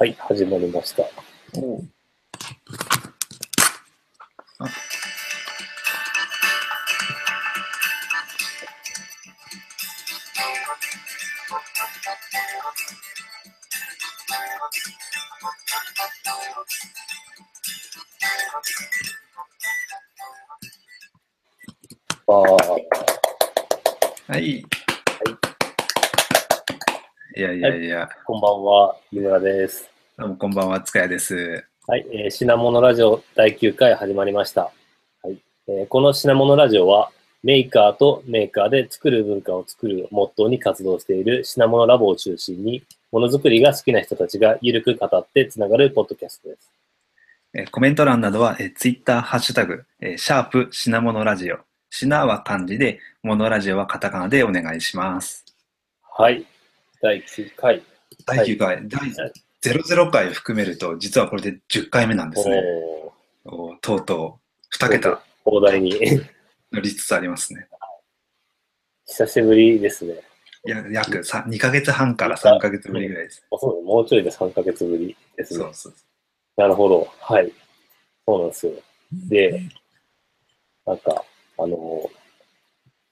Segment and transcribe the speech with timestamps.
[0.00, 1.02] はい、始まりました。
[1.02, 1.06] あ
[22.32, 22.38] あ、
[24.32, 24.64] はい。
[27.40, 29.88] いやいやいや、こんばんは、井村です。
[30.18, 31.64] どうもこんばんは、塚谷です。
[31.86, 34.70] はい、えー品物ラジオ第9回始まりました。
[35.22, 37.10] はいえーこの品物ラジオは、
[37.42, 46.70] メーカーとメーカーで作る文化を作るモットーに活動している品物ラボを中心に、ものづくりが好きな人たちがゆるく語ってつながるポッドキャストです。
[47.54, 51.56] えーコメント欄などは、えー、ツイッター、ハッシュタグ、えーシャープ品物ラジオ。
[51.88, 55.46] 品は漢字で、モノラジオはカタカナでお願いします。
[56.18, 56.44] はい、
[57.02, 57.82] 第9回。
[58.26, 59.32] 第9回、第はい
[59.62, 62.62] 00回含めると、実はこれで10回目なんですね。
[63.44, 64.40] おとうと
[64.72, 65.92] う2桁広大に
[66.72, 67.68] 乗りつつありますね。
[69.06, 70.14] 久しぶりですね。
[70.66, 73.44] いや約さ2ヶ月半から3ヶ月ぶりぐらいです。
[73.50, 75.74] あそうもうちょいで3ヶ月ぶりですねそう。
[75.74, 75.94] そう
[76.56, 77.08] なるほど。
[77.18, 77.52] はい。
[78.26, 78.72] そうなんですよ。
[79.12, 79.62] で、
[80.86, 81.24] なんか、
[81.58, 82.10] あの、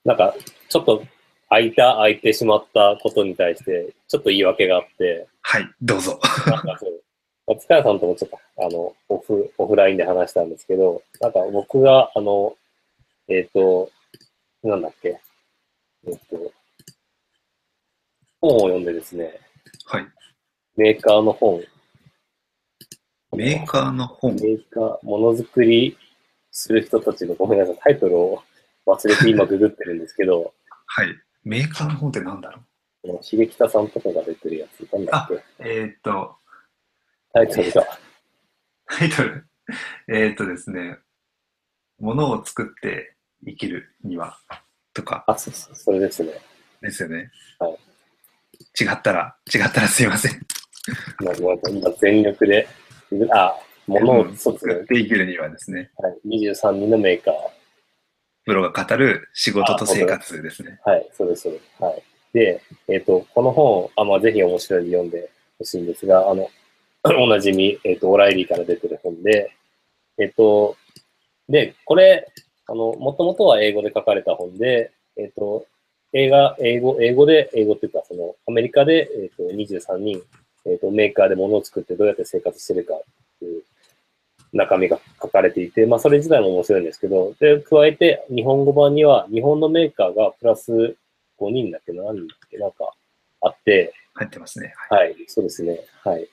[0.05, 0.35] なんか、
[0.69, 1.03] ちょっと
[1.49, 6.19] 空いた、空いてしまったことに対して、ちょっと言い訳があって、はい、どうぞ。
[6.45, 7.01] なんかそう、
[7.47, 12.55] 松川さんともちょっと、あの、オフ、オフラインで話したんですけど、なんか僕が、あの、
[13.27, 13.89] えっ、と、
[14.63, 15.19] なんだっけ、
[16.07, 16.51] えっ、と、
[18.41, 19.39] 本を読んでですね、
[19.85, 20.07] はい。
[20.77, 21.63] メーカーの本、
[23.35, 24.35] メーカーの本。
[24.35, 25.97] メーカー、ものづくり
[26.51, 28.43] する人たちの、ごめんなさい、タイトルを
[28.85, 30.53] 忘れて今ググってるんですけど、
[30.85, 31.07] はい。
[31.43, 32.61] メーカーの本って何だろ
[33.03, 33.07] う？
[33.07, 36.35] この秀北さんとかが出てるやつ、なんだっけ、えーっと、
[37.33, 37.87] タイトルが、
[38.87, 39.45] タイトル。
[40.07, 40.97] えーっとですね、
[41.99, 44.37] ものを作って生きるには、
[44.93, 46.33] とかあ、そうそう、それですね。
[46.81, 47.31] ですよね。
[47.59, 47.77] はい
[48.79, 50.45] 違ったら、違ったらすいません。
[51.23, 51.35] まあ
[51.69, 52.67] 今全力で、
[53.31, 53.55] あ、
[53.87, 54.85] ものを、作っ。
[54.85, 57.35] て生きるにはですね、はい、23人のメーカー。
[58.49, 60.79] プロが語る仕事と生活ですね。
[60.83, 61.83] はい、そうです、そうです。
[61.83, 62.03] はい。
[62.33, 65.29] で、えっ、と、この本、あ、まあ、ぜひ面白いんで読んで
[65.59, 66.49] ほしいんですが、あの、
[67.21, 69.51] おなじみ、えっ、と、オライリーから出てる本で、
[70.17, 70.77] えっ、と、
[71.47, 72.27] で、これ、
[72.65, 75.67] あの、もともとは英語で書かれた本で、えっ、と、
[76.13, 80.23] 映画、英語、英語で、英語っていうか、その、アメリカで、えっ、と、23人、
[80.65, 83.03] えっ、と、メーカーで物を作ってどうやって生活してるかっ
[83.37, 83.61] ていう
[84.53, 90.71] 中身が書かれていて、まあ、それ自体も面白いんですけど、で、加えて、日本語版には、日本のメーカーがプラス
[91.39, 92.91] 5人だっけな、何人だっけなんか、
[93.41, 94.73] あって、入ってますね。
[94.89, 95.79] はいはい、そうですね。
[96.03, 96.27] はい。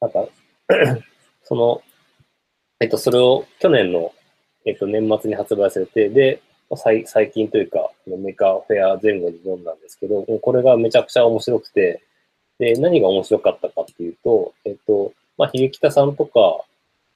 [0.00, 0.28] なんか、
[1.44, 1.82] その、
[2.80, 4.12] えっと、それを去年の、
[4.64, 6.42] えっと、年末に発売されて、で、
[6.76, 12.02] 最最近というか、メーカーフェア前後に読んだんですけど、これがめちゃくちゃ面白くて、
[12.58, 16.64] で、何が面白かったかっていうと、えっと、まあ、ヒゲキタさんとか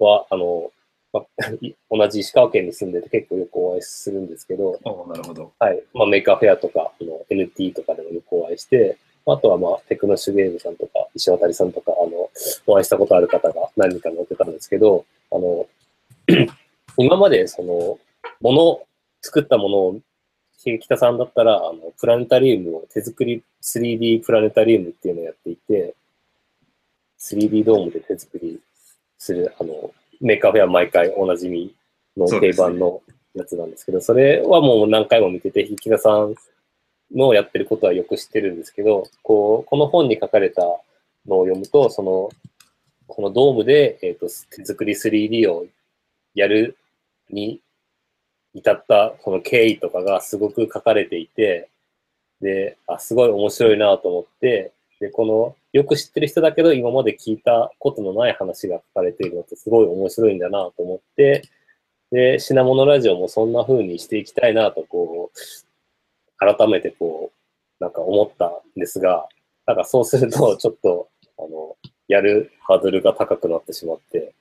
[0.02, 0.72] は、あの、
[1.12, 5.52] まあ、 い同じ石川県に住んでて結構よくお会いするんですけど、なるほど。
[5.58, 5.82] はい。
[5.92, 8.96] まあ、メーカーフェアとか、あの NT とかでもよくお会いして、
[9.26, 12.30] あとはまあ、テクノシュゲームさんとか、石渡さんとか、あの、
[12.66, 15.66] お会いしたことある方が何人か載ってたんですけど、あの、
[16.96, 17.98] 今までその、
[18.40, 18.82] もの、
[19.20, 20.00] 作ったものを、
[20.58, 25.94] ヒゲキタさんだったら、あの、プラネタリウムを手作り 3D プラネタリウムっていうのをやっていて、
[27.20, 28.60] 3D ドームで手作り
[29.22, 31.72] する、あの、メーカーフェア毎回おなじみ
[32.16, 33.02] の定番の
[33.34, 36.34] やつなんですけど、それはもう何回も見てて、ヒゲキタさん
[37.14, 42.30] のやってることはよく知ってるんですけど、こう、この本に書かれたのを読むと、その、
[43.06, 45.66] このドームで、えっ、と、手作り 3D を
[46.34, 46.76] やる
[47.30, 47.60] に
[48.54, 51.68] 至ったこの経緯とかがすごく書かれていて、
[52.40, 61.42] で、あ、すごい面白いなと思って、で、この、よく知ってる人だけど、今まで聞いたことのない話が書かれているのってすごい面白いんだなと思って、
[62.10, 65.38] で、品物ラジオもそんな風にしていきたいなと、こう、
[66.36, 67.32] 改めてこ
[67.80, 69.26] う、なんか思ったんですが、
[69.66, 71.08] なんかそうすると、ちょっと、
[71.38, 71.76] あの、
[72.08, 74.34] やるハードルが高くなってしまって、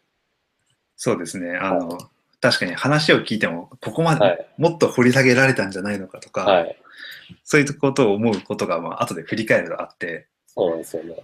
[0.98, 1.56] そうですね。
[1.56, 1.98] あの、
[2.42, 6.78] 確かに話を聞いても、ここまで、はい、もっと掘り下げられたんじゃないのかとか、はい、
[7.44, 11.16] そういうことを思うことが、まあ、後で振り返るとあって、そうなんですよね。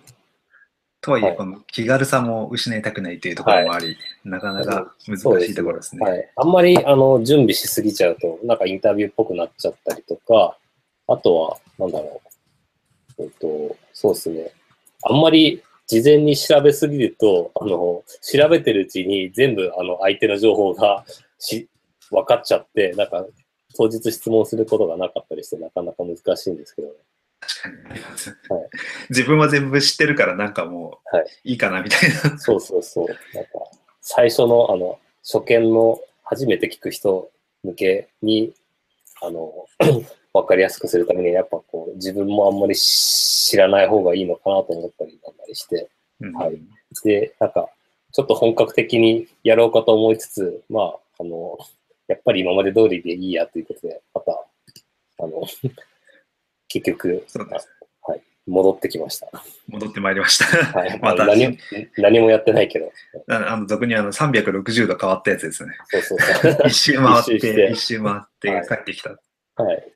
[1.01, 6.05] とはいえ、はいこの気軽さも失いたくないというところもあり、なかなか難しいところですね。
[6.05, 6.31] はい。
[6.35, 10.57] あんまり、あの、準備しすぎちゃうと、なんかインタビューっぽくなっちゃったりとか、
[11.07, 12.21] あとは、なんだろ
[13.19, 13.23] う。
[13.23, 14.51] えっと、そうですね。
[15.03, 21.05] あんまり事前に調べすぎると、あの、調べてるうちに全部、あの、相手の情報が
[21.39, 21.69] し、
[22.11, 23.25] 分かっちゃって、なんか、
[23.75, 26.93] 当日質問することがなかったりして、なかなか難しいんですけどね。
[27.39, 27.91] 確かに。
[27.91, 28.69] あります、はい。
[29.09, 31.27] 自分は全部知ってるからなんかもうはい。
[31.43, 32.37] いいかなみたいな。
[32.37, 33.07] そうそうそう。
[33.35, 33.49] なんか、
[34.01, 37.29] 最初の、あの、初見の初めて聞く人
[37.63, 38.53] 向けに、
[39.21, 39.65] あの、
[40.33, 45.89] わかりやすくするために、やっぱこう、自分もあんまり知らない方がいいのかなと思ったりなんだりして、
[46.21, 46.33] うん。
[46.33, 46.61] はい。
[47.03, 47.69] で、なんか、
[48.11, 51.57] ちょっと本格的にやろうかと思いつつ、まあ、あの、
[52.07, 54.31] やっぱり今まで通りでいいやということで、また、
[55.19, 55.43] あの、
[56.67, 57.25] 結局、
[58.05, 59.27] はい、戻ってきました。
[59.67, 60.45] 戻ってまいりました。
[60.45, 61.57] はい、 ままたあ何も
[61.97, 62.91] 何もやってないけど、
[63.29, 65.73] ああの俗にあの360度変わったやつですね。
[65.89, 66.57] そうそうそう。
[66.67, 69.19] 一周回ってて、一周回ってはい帰ってきた。
[69.55, 69.93] はい。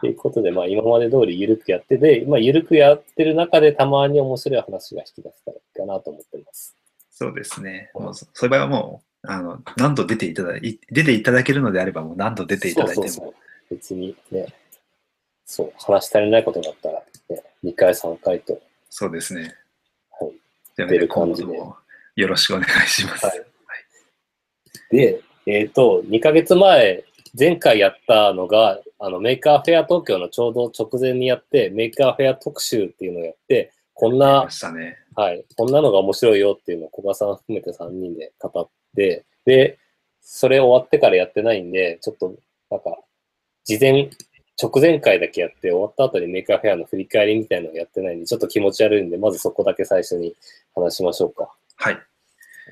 [0.00, 6.76] ということで、まあ、今まで通り緩くやってで、まあ、緩くやってる中でたまに面白い話が引き出せたらいいかなと思ってます。
[7.08, 7.92] そうですね。
[7.94, 13.08] もうそそういう場合はもう、あの、何度出ていただい、出ていただけるのであれば、もう何度出ていただいても。
[13.08, 13.34] そうそうそう
[13.70, 14.52] 別にね、
[15.52, 18.58] そう、話し足りないことだったら、ね、2回、3回と、
[18.88, 19.54] そうですね。
[20.18, 20.88] はい。
[20.88, 21.52] 出る感じで
[22.16, 23.26] よろしくお願いします。
[23.26, 23.44] はい
[24.90, 27.04] で、えっ、と、2ヶ月前、
[27.38, 34.98] 前回やったのが、あの、メーカーフェア東京のちょうど直前にやって、メーカーフェア特集っていうのをやって、こんなね。
[35.14, 35.44] はい。
[35.56, 39.78] こんなのが面白いよっていうのを古賀さん含めて3人で語って、で、
[40.20, 42.34] それ終わってからやってないんで、ちょっと、
[42.70, 42.98] なんか、
[43.64, 44.10] 事前、
[44.62, 50.34] 直前回だけやって、終わった後にメーカーフェアの振り返りみたいなのをやってないんで、ちょっと気持ち悪いんで、まずそこだけ最初に
[50.74, 51.52] 話しましょうか。
[51.76, 51.98] はい。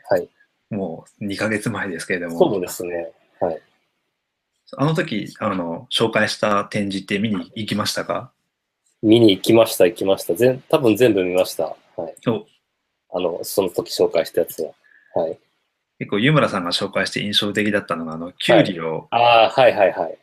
[0.09, 0.29] はい。
[0.71, 2.39] もう2ヶ月前ですけれども。
[2.39, 3.11] そうですね。
[3.41, 3.61] はい。
[4.77, 8.31] あの時、あの、紹介した展示って見に行きましたか？
[9.03, 10.35] 見に行きました、行きました。
[10.35, 11.65] 全、多分全部見ました。
[11.97, 12.15] はい。
[12.29, 12.47] お
[13.13, 14.73] あの、その時紹介したやつは。
[15.15, 15.39] はい。
[15.99, 20.19] 結構、湯村さんが紹介して印象的だったのが、あの、キュウリを、ああ、はいはいはい。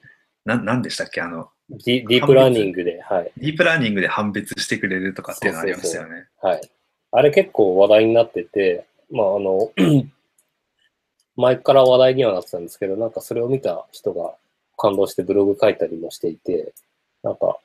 [0.46, 1.20] ななんでしたっけ？
[1.20, 3.32] あの、ディープラーニングで、はい。
[3.38, 6.28] ディープラーニングで判別してくれるとかっていうのありましたよね。
[6.42, 6.72] はい。
[7.12, 9.72] あれ結構話題になってて、まああの、
[11.36, 14.34] 前から話題にはなってたんですけど、なんかそれを見た人が
[14.78, 16.74] 感動してブログ書いたりもしていて、
[17.22, 17.58] なんか、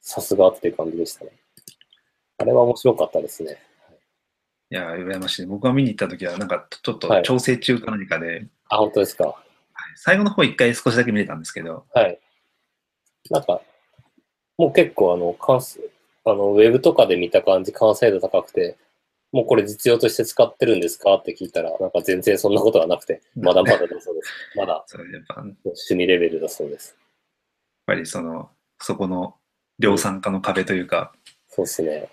[0.00, 1.32] さすがっていう感じでしたね。
[2.38, 3.56] あれは面白かったですね。
[4.70, 5.46] いや、羨ましい。
[5.46, 9.28] 僕が見に行った時は、なんかちょっとはい調整中か何かで、あ、本当ですか。
[9.28, 9.34] はい
[9.98, 12.18] 最後の方一回少しだけ見れたんですけど、はい。
[13.30, 13.60] なんか、
[14.58, 15.80] もう結構あの、関数、
[16.24, 18.76] あの、ウェブとかで見た感じ、完成度高くて、
[19.32, 21.14] もうこれ実用として使ってるんですか？
[21.16, 24.32] って聞いたら、なんか全然そんなことはなくて、まだまだだそうです。
[24.56, 24.84] まだ
[25.64, 26.96] 趣味レベルだそうです。
[27.86, 28.50] ぱりその、
[28.80, 29.36] そこの
[29.78, 31.12] 量産化の壁というか、
[31.48, 32.08] そうですね。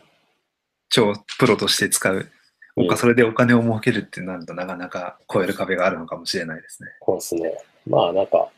[0.90, 6.90] 超プロとして使う、うんそれでお金を儲けるってなるとなかなか超える壁があるのかもしれないですね。
[7.06, 7.56] そうですね。
[7.86, 8.50] まあなんか、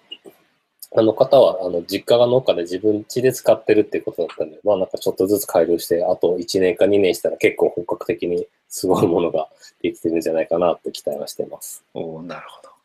[0.98, 9.50] あの方は、あの、実家が農家で自分家で使ってるっていうことだったんで、まあなんかちょっとずつ改良して、あと1年か2年したら結構本格的にすごいものが
[9.82, 11.84] できてるんじゃないかなって期待はしてます。
[11.94, 12.76] おおなるほど。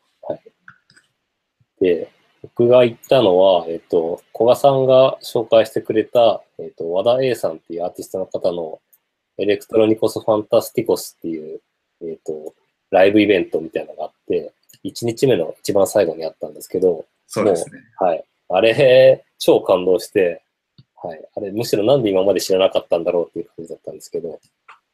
[1.81, 2.11] で、
[2.43, 8.79] 僕が行ったのは、えっと、古賀さんが紹介してくれた、えっと、和田 A さんっていうアーティストの方の、
[9.37, 11.61] エレクトロニコス・ファンタスティコスっていう、
[12.03, 12.53] えっと、
[12.91, 17.79] ライブイベントみたいなのがあって、1日目の一番最後にあったんですけど、そうですね。
[17.97, 18.23] はい。
[18.49, 20.43] あれ、超感動して、
[21.01, 21.29] はい。
[21.35, 24.39] あれ、むしろなんで今まで知らなかったんだろうっていう感じだったんですけど、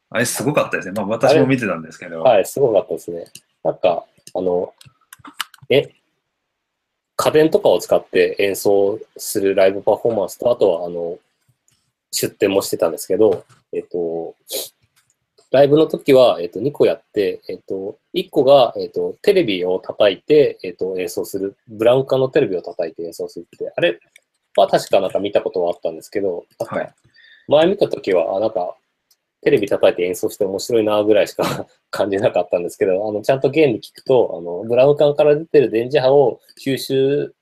[0.10, 0.94] あれすごかったですね。
[0.94, 3.26] まあ私も見てたんですけど、はい、すごかったですね。
[3.64, 4.74] なんか、あの、
[5.70, 5.90] え、
[7.16, 11.18] 家電とかを使って演奏するライブパフォーマンスと、あとは、あの、
[12.12, 14.36] 出展もしてたんですけど、えっと、
[15.52, 21.56] ライブの時は、えっと、2個やって、えっと、1個が、えっと、テレビを叩いて、えっと、演奏する。
[21.68, 24.00] ブラウン管のテレビを叩いて演奏するって、あれ
[24.58, 26.94] は確かなんか見たことはあったんですけど、なんかはい、
[27.48, 28.76] 前見た時は、あ、なんか、
[29.42, 37.34] テレビ叩いて演奏して面白いなぐらいしか 感じなかったんですけど、あの、ちゃんと原理聞くと、あの、ブラウン管から出てる電磁波を吸収、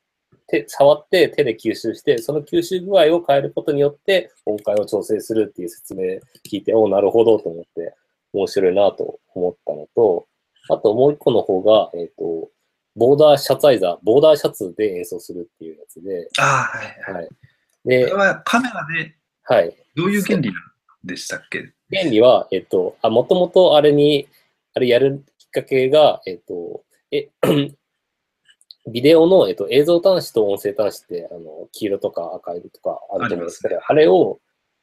[0.47, 7.95] 手触って手で吸収して、その吸収具合を変えることによって音階を調整するっていう説明聞いて、おお、なるほどと思って
[8.33, 10.27] 面白いなと思ったのと、
[10.69, 12.49] あともう一個の方が、えっ、と、
[12.95, 17.23] ボーダーシャツアイザー、ボーダーシャツで演奏するっていうやつで、ああ、はい、はい。
[17.23, 17.27] はい。
[17.27, 17.35] こ
[17.85, 19.75] れで、はカメラではい。
[19.95, 20.61] どういう原理なん
[21.03, 21.71] でしたっけ？
[21.91, 24.27] 原理は、えっと、あ、もともとあれに、
[24.73, 27.29] あれやるきっかけが、えっと、え、
[28.87, 34.39] ビデオの、えっと、映像端子と音声端子って、あの、黄色とか赤色とかあると思うんですけど、あ,、ありますれを、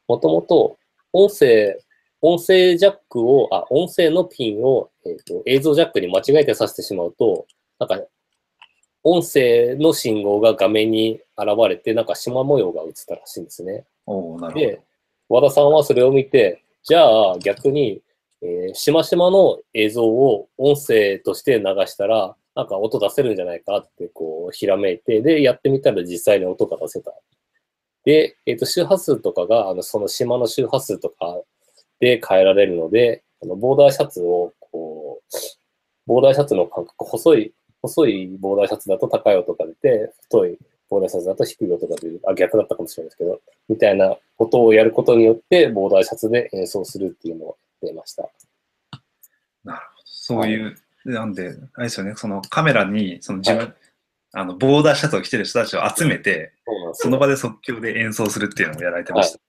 [0.07, 0.77] もともと
[1.13, 1.77] 音声
[2.25, 7.45] 音声ジャックを、あ、音声のピンを、えっ、と、映像ジャックに間違えて挿してしまうと、
[7.79, 8.01] なんか、
[9.03, 13.83] 音声の信号が画面に現れて、なんか縞模様が映ったらしいんですね。
[14.05, 14.65] おおなるほど。
[14.65, 14.81] で、
[15.27, 18.01] 和田さんはそれを見て、じゃあ逆に、
[18.41, 27.13] えー、しましまの映像を音声として流したら、なんか音出せるんじゃないかってこう、ひらめいて、で、やってみたら実際に音が出せた。
[28.05, 31.41] で、えっ、と、周波数とかが、あの、その島の周波数とか
[31.99, 35.37] で変えられるので、あの、ボーダーシャツを、こう、
[36.05, 40.57] ボーダーシャツの間隔、細い、細いボーダーシャツだと高い音が出て、太い
[40.89, 42.21] ボーダーシャツだと低い音が出る。
[42.27, 48.29] あ、逆だったかもしれないですけど、みたいなことをやることによって、ボーダーシャツで演奏するっていうのをやってました。
[49.63, 50.03] なるほど。
[50.05, 53.73] そういう、なんで、あれですよね、そのカメラに、その自分、
[54.33, 56.53] あの、ボーダーシャツを着てる人たちを集めて、
[56.93, 59.39] その場で即興で演奏するっていうのをやられてました。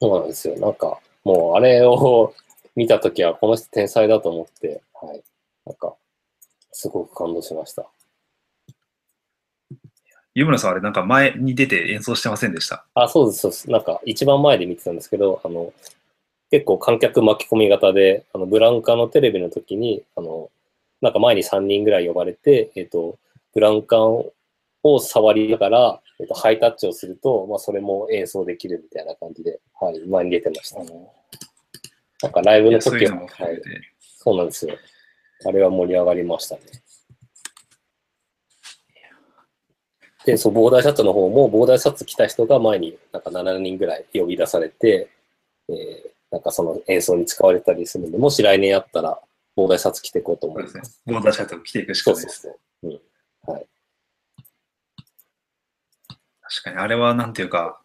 [0.00, 0.58] そうなんですよ。
[0.58, 2.34] なんか、もうあれを
[2.74, 5.22] 見たときは、この人天才だと思って、はい。
[5.66, 5.94] なんか、
[6.72, 7.86] すごく感動しました。
[10.34, 12.86] 湯村さん、あれなんか前に出て演奏してませんでした？
[12.94, 13.70] あ、そうです、そうです。
[13.70, 15.74] なんか、一番前で見てたんですけど、あの、
[16.50, 20.50] 結構観客巻き込み型で、あの、ブランカのテレビの時に、あの、
[21.02, 23.18] なんか前に3人ぐらい呼ばれて、えっ、と、
[23.52, 24.32] ブランカを
[25.00, 30.78] 触りながら、えっ、と、ハイタッチをすると、まあ、それも演奏できるみたいな感じで、はい、前に出てました。
[32.22, 33.28] なんかライブの時は、はい
[34.24, 34.76] そうなんですよ。
[35.44, 36.62] あれは盛り上がりましたね。
[40.24, 45.08] で、そう、ボーダーシャツの方も、ボーダーシャツ着た人が前になんか7人ぐらい呼び出されて、
[45.68, 49.20] えーなんかその演奏に使われたりするんで、もし来年やったら、
[49.54, 50.72] ボーダーシャツ着ていこうと思います。
[50.72, 51.14] そうですね。
[51.14, 52.40] ボーダーシャツを着ていくしかないです。
[52.42, 52.90] そうそう。
[52.90, 53.52] うん。
[53.54, 53.66] はい。
[56.40, 57.80] 確かに、あれはなんていうか、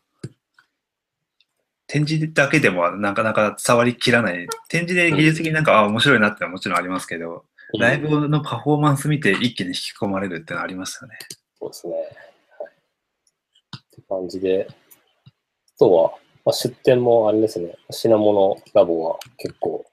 [1.87, 4.47] 展示だけでもなかなか触りきらない。
[4.67, 7.45] 展示で技術的になんか、あ面白いなってのはもちろんありますけど、
[7.79, 11.17] ライブのパフォーマンス見て一気に引き込まれるってのはありますよね。
[11.59, 11.93] そうですね。
[11.93, 12.03] はい。
[12.03, 16.11] って感じで、あとは、
[16.45, 19.85] まあ、出店もあれですね、品物ラボは結構、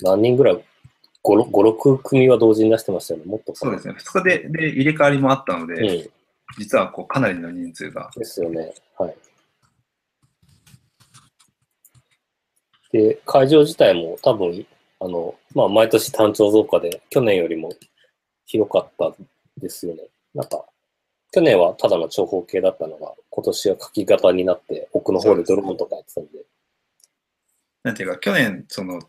[0.00, 0.64] 何人ぐらい、
[1.24, 3.26] 5、6組は同時に出してましたよね。
[3.26, 3.94] もっとそうですね。
[3.94, 6.10] 2日でで入れ替わりもあったので、うん。
[6.58, 8.10] 実はこうかなりの人数が。
[8.16, 8.74] ですよね。
[8.98, 9.16] はい。
[12.92, 14.66] で、会場自体も多分、
[15.00, 17.72] あの、まあ、毎年単調増加で、去年よりも
[18.44, 19.12] 広かった
[19.58, 20.02] ですよね。
[20.34, 20.64] なんか、
[21.32, 26.30] 去年はただの長方形だったのが、今年は書き型になって、奥の方でドローンとかやってたんで。
[27.82, 29.00] なんていうか、去年、その、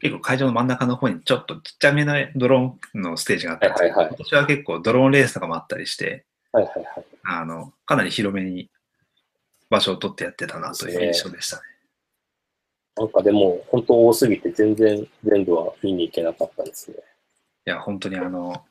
[0.00, 7.04] 結構会場の真ん中の方にちょっとちっちゃめなドローンのステージがあったんですけど、はいはいはい今年は結構ドローンレースとかもあったりして、はいはいはい。
[7.24, 8.70] あの、かなり広めに
[9.68, 11.62] 場所を取ってやってたなという印象でしたね。
[12.96, 16.96] なんかでも、本当多すぎて全然全部は見に行けなかったですね。
[17.66, 18.64] いや、本当にあの、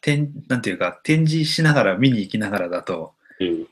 [0.00, 3.68] 展、なんていうか、展示しながら見に行きながらだとうん。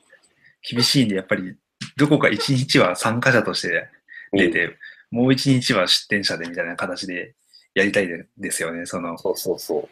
[0.62, 1.56] 厳しいんで、やっぱり
[1.96, 3.88] どこか一日は参加者として
[4.32, 4.76] 出て、
[5.16, 7.34] もう一日は出展者でみたいな形で
[7.74, 8.84] やりたいでですよね。
[8.84, 9.88] その、そうそうそう。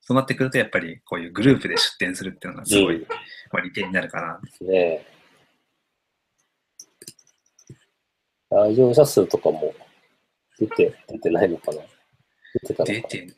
[0.00, 3.08] そうなってくると、やっぱりこういうグループで出展するっていうのがすごい、うん
[3.52, 4.40] まあ、利点になるかな。
[4.42, 5.06] ですね。
[8.50, 9.74] 来場者数とかも
[10.58, 11.82] 出て、出てないのかな？
[12.62, 13.34] 出てたの出て、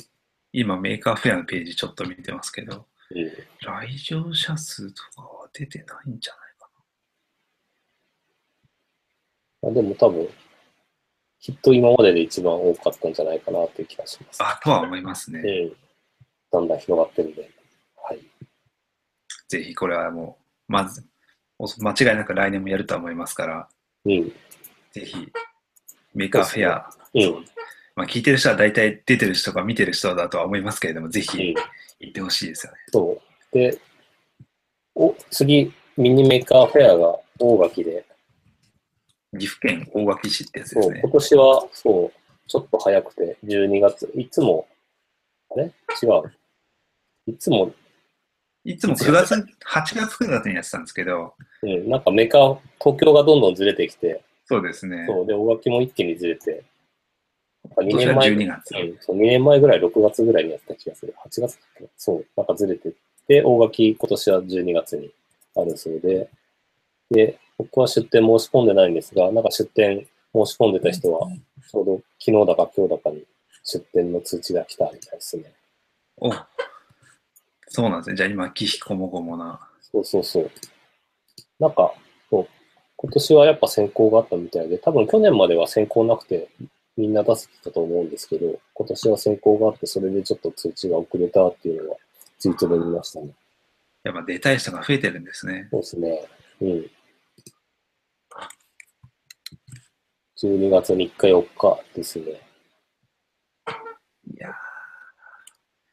[0.52, 3.32] 今メーカーフェアのページちょっと見てますけど、うん。
[3.60, 6.68] 来場者数とかは出てないんじゃないか
[9.68, 10.28] あでも多分、
[11.40, 14.40] きっと今までで一番多かったんじゃないかなという気がします。
[14.40, 14.50] な。
[14.50, 15.40] あ、とは思いますね。
[15.40, 15.72] うん。
[16.52, 17.50] だんだん広がってるんで。
[17.96, 18.20] はい。
[19.48, 21.04] ぜひこれはもう、まず、
[21.58, 23.68] お間違いなく来年もやるとは思いますから、
[24.04, 24.28] うん。
[24.92, 25.32] ぜひ、
[26.14, 27.44] メーカーフェア、うん。
[27.96, 31.54] まあ、聞いてる人は大体出てる人か見てる人だとは思いますけれども、ぜうんひ。
[32.00, 32.78] 行ってほしいですよね。
[32.92, 33.20] そ
[33.52, 33.58] う。
[33.58, 33.78] で、
[34.94, 38.04] お、次、ミニメーカーフェアが大垣で、
[39.38, 41.12] 岐阜県大垣市ってやつでそう、すね今。
[41.12, 42.12] 年は、そう、
[42.48, 44.66] ちょっと早くて、12月、いつも、
[45.50, 45.64] あれ？
[45.64, 45.72] 違う。
[47.26, 47.72] いつも、
[48.64, 49.44] いつも9月、8
[49.94, 55.06] 月9月にやってたんですけど、うん、なんかメーカー、東京がどんどんずれてきて、そうですね。
[55.06, 56.64] そう、で、大垣も一気にずれて、
[57.64, 58.74] なんか2今年前、12月。
[58.74, 61.14] うん、そう2年前ぐらい、6月ぐらいにやった気がする。
[61.24, 62.92] 8月だっけそう、なんかずれてっ
[63.28, 65.14] て、大垣今年は12月に
[65.56, 66.28] あるそうで、
[67.10, 71.28] で、僕は出店申し込んでないんですが、なんか出店申し込んでた人は、
[71.70, 73.22] ちょうど昨日だか今日だかに
[73.64, 75.52] 出店の通知が来たみたいですね。
[76.16, 76.32] お
[77.68, 78.16] そうなんですね。
[78.16, 79.60] じゃあ今、きひこもごもな。
[79.82, 80.50] そうそうそう。
[81.58, 81.92] なんか、
[82.30, 82.48] そう
[82.96, 86.48] 今年はやっぱ先行があったみたいで、多分去年までは先行なくて、
[86.96, 91.96] みんな出せてたと思うんですけど、今年は先行があって、それでちょっと通知が遅れたっていうのは、
[92.38, 93.32] ツイートで見ましたね。
[94.02, 95.68] やっぱ出たい人が増えてるんですね。
[95.70, 96.24] そうですね。
[96.62, 96.90] うん。
[100.42, 102.24] 12月3日4日ですね。
[102.24, 102.28] い
[104.38, 104.48] や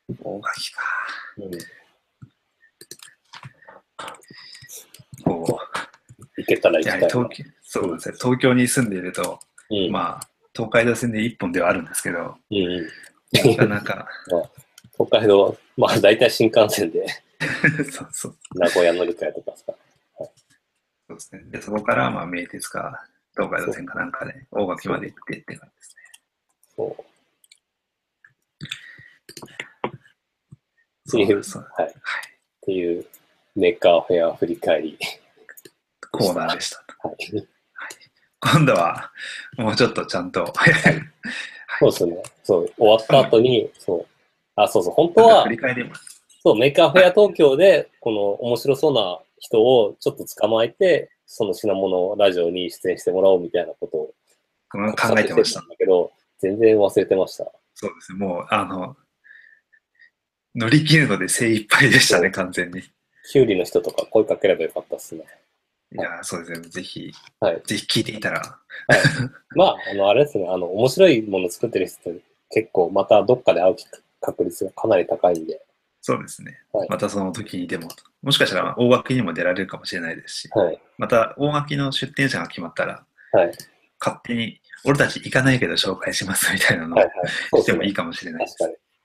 [0.10, 0.82] ー、大垣か。
[1.38, 1.52] うん。
[5.26, 5.60] こ
[6.38, 9.38] 行けたらう、行きたい東京、そうですね、東京に住んでいると、
[9.70, 9.92] うん。
[9.92, 12.88] まあ、東海道線で一本ではあるんですけど、うんうん。
[13.58, 14.08] なかなか、
[14.96, 17.06] 北海道、まあ大体新幹線で
[17.92, 19.76] そうそう名古屋乗り換えとかですか。
[21.08, 21.44] そうですね。
[21.48, 23.06] で、そこから、まあ、名鉄か、
[23.38, 26.02] 東海道線かなんかで、大垣まで行ってって感じですね。
[26.76, 27.04] そう。
[31.06, 31.24] そう。
[31.24, 31.42] っていう。
[31.76, 31.88] はい。
[31.88, 31.94] っ
[32.62, 33.06] ていう。
[33.56, 35.00] メーカーフェア振り返り。
[36.12, 36.78] コーナーでした。
[37.08, 37.48] はい。
[38.40, 39.12] 今度は、
[39.58, 39.76] もう。
[39.76, 40.54] ちょっとちゃんと、
[41.80, 41.92] そう。
[41.92, 42.24] ですね。
[42.44, 42.74] そう。
[42.78, 44.06] 終わった後に、そう。
[44.56, 44.84] あ、そう。
[44.84, 44.94] そう。
[44.94, 46.24] 本当は振、り返ります。
[46.44, 48.94] そう、メーカーフェア東京で、この面白そう。
[48.94, 54.14] な人をちょっと捕まえて、その品物ラジオに出演してもらおうみたいなことを
[54.72, 55.68] 考えてましたん。
[55.68, 57.52] だけど、全然忘れてました。
[57.76, 58.20] そうですね。
[58.20, 58.96] もう、あの、
[60.56, 62.80] 乗り切るので精一杯でしたね、完全に。
[62.80, 62.84] い
[63.30, 65.26] キュウリの人とか声かければよかったですね。
[65.92, 66.70] や、そうですね。
[66.70, 67.62] ぜひ、はい。
[67.66, 68.42] ぜひ聞いていたら、
[69.56, 73.76] まあ、あの、あれですね、あの、面白いもの作ってる人って結構またどっかで会う
[74.22, 75.62] 確率がかなり高いんで、
[76.08, 76.62] そうですね。
[76.72, 77.90] はいまたその時にでも、
[78.24, 80.82] もしかしたら大垣にも出られるかもしれないですし、はい。
[80.98, 83.52] また大垣の出店者が決まったら、はい。
[84.00, 87.08] 勝手に、俺たち行かないけど紹介しますみたいなのをはい。
[87.54, 87.62] ね。
[87.62, 88.56] してもいいかもしれないです。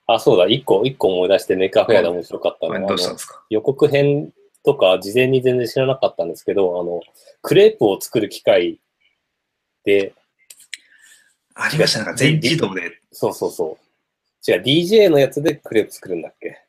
[0.06, 3.42] あ、そうだ、一個、一個思い出してメーカーフェアで面白かったのは、どうしたんですか？
[3.50, 4.32] 予告編
[4.64, 7.00] とか事前に全然知らなかったんですけど、あの、
[7.42, 8.80] クレープを作る機械
[9.84, 10.14] で、
[11.54, 11.98] ありました。
[11.98, 13.76] なんか全自動で、そうそうそ
[14.46, 14.50] う。
[14.50, 16.60] 違う、DJ のやつでクレープ作るんだっけ？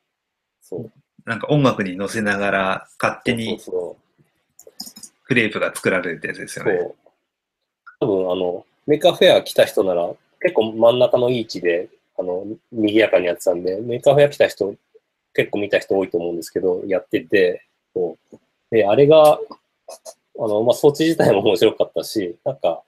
[0.64, 0.92] そう。
[1.24, 3.60] なんか音楽に乗せながら勝手に
[5.24, 6.64] クレープが作られるってやつですよ。
[6.64, 6.78] ね。
[6.80, 6.94] そう
[8.00, 14.74] 多分、あの、メーカーフェア来た人なら、結構真ん中のいい位置で、あの、賑やかにやってたんで、メーカーフェア来た人、
[15.32, 18.36] 結構見た人多いと思うんですけど、やってて、そう。
[18.70, 19.38] で、あれが、
[20.38, 22.82] あの、まあ、装置自体も面白かったし、なんか、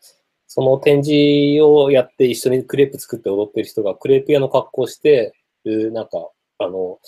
[0.47, 5.33] その展示をやって一緒にクレープ作って踊ってる人がクレープ屋の格好をして
[5.65, 6.99] る、なんか、あの、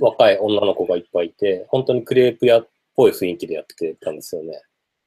[0.00, 4.62] 若い女の子がいっぱいいて、本当にクレープ屋っぽい雰囲気でやってたんですよね。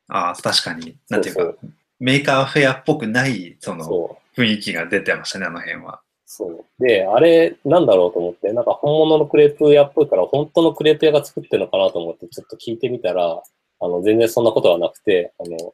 [0.09, 0.97] ああ、確かに。
[1.09, 1.59] なんていうか、そう
[1.99, 4.41] メーカーフェアっぽくない、そのそう。
[4.41, 6.01] 雰囲気が出てましたね、あの辺は。
[6.25, 6.65] そう。
[6.83, 13.41] で、あれ、なんだろうと思って、なんか本物のクレープ屋っぽいから、本当のクレープ屋が作ってるのかなと思って、ちょっと聞いてみたら、
[13.79, 15.73] あの、全然そんなことはなくて、あの、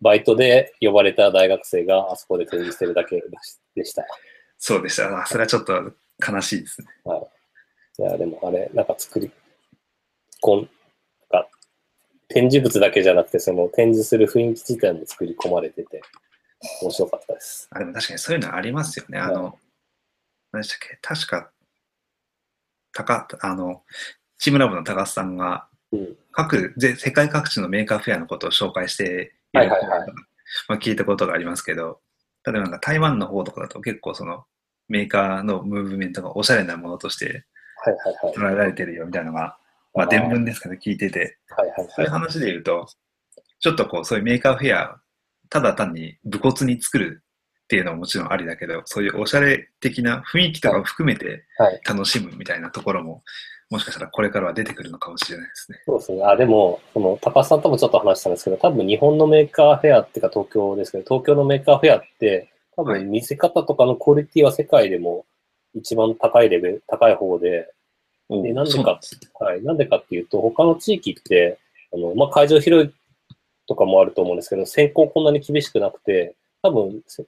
[0.00, 3.22] バイトで呼ばれた大学生があそこで展示してるだけ
[3.74, 4.04] でした。
[4.58, 5.22] そうでした。
[5.22, 5.92] あそれはちょっと
[6.26, 6.86] 悲しいですね。
[7.06, 7.08] い
[8.00, 9.30] や、でもあれ、なんか作り、
[10.40, 10.58] こん、
[11.30, 11.48] なんか、
[12.28, 16.00] 展示物だけじゃなくて、その展示する雰囲気自体も作り込まれてて、
[16.82, 17.68] 面白かったです。
[17.70, 19.18] あでも確かにそういうのありますよね。
[19.18, 19.58] あの、
[20.52, 20.98] 何でしたっけ？
[21.02, 21.50] 確か、
[22.92, 23.82] 高、あの、
[24.38, 26.16] チームラボの高須さんが、うん。
[26.32, 29.04] 各、ぜ世界各地のメーカーフェアのことを紹介して
[29.52, 30.12] いるはいはいはい
[30.68, 32.00] まあ、聞いたことがありますけど、
[32.44, 34.44] 例えばなんか台湾の方とかだと結構その
[34.88, 37.44] メーカーのムーブメントがおしゃれなものとして。
[38.36, 39.56] 捉えられてるよみたいなのが、
[39.94, 42.86] まあ伝聞ですけど聞いてて、はいはいそういう話で言うと、
[43.58, 45.00] ちょっとこうそういうメーカーフェア、
[45.48, 47.22] ただ単に武骨に作る
[47.64, 51.80] っていうのももちろんありだけど、そういうおしゃれ的な雰囲気とかを含めてはい。
[51.86, 53.22] 楽しむみたいなところも、
[53.70, 55.78] もしかしたらこれからは出てくるのかもしれないですね。
[55.86, 56.24] そうですね。
[56.24, 65.26] あ、でも、その、高須さんともちょっと話したんですけど、多分日本のメーカーフェアっていうか東京ですけど、東京のメーカーフェアって、多はい分見せ方とかのクオリティは世界でも
[65.74, 67.72] 一番高いレベル、高い方で、
[68.28, 69.00] おでなんでか
[69.40, 69.62] はい。
[69.62, 71.58] なんでかっていうと、他の地域って、
[71.92, 72.92] あの、まあ、会場広い
[73.66, 77.24] とかもあると思うんですけど、選考こんなに厳しくなくて、多分、せ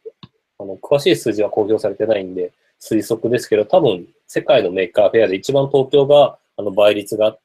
[0.59, 7.37] あの、詳しい数字は公表されてないんで、推測ですけど、多分、世界のメーカーフェアで一番東京が、あの、倍率が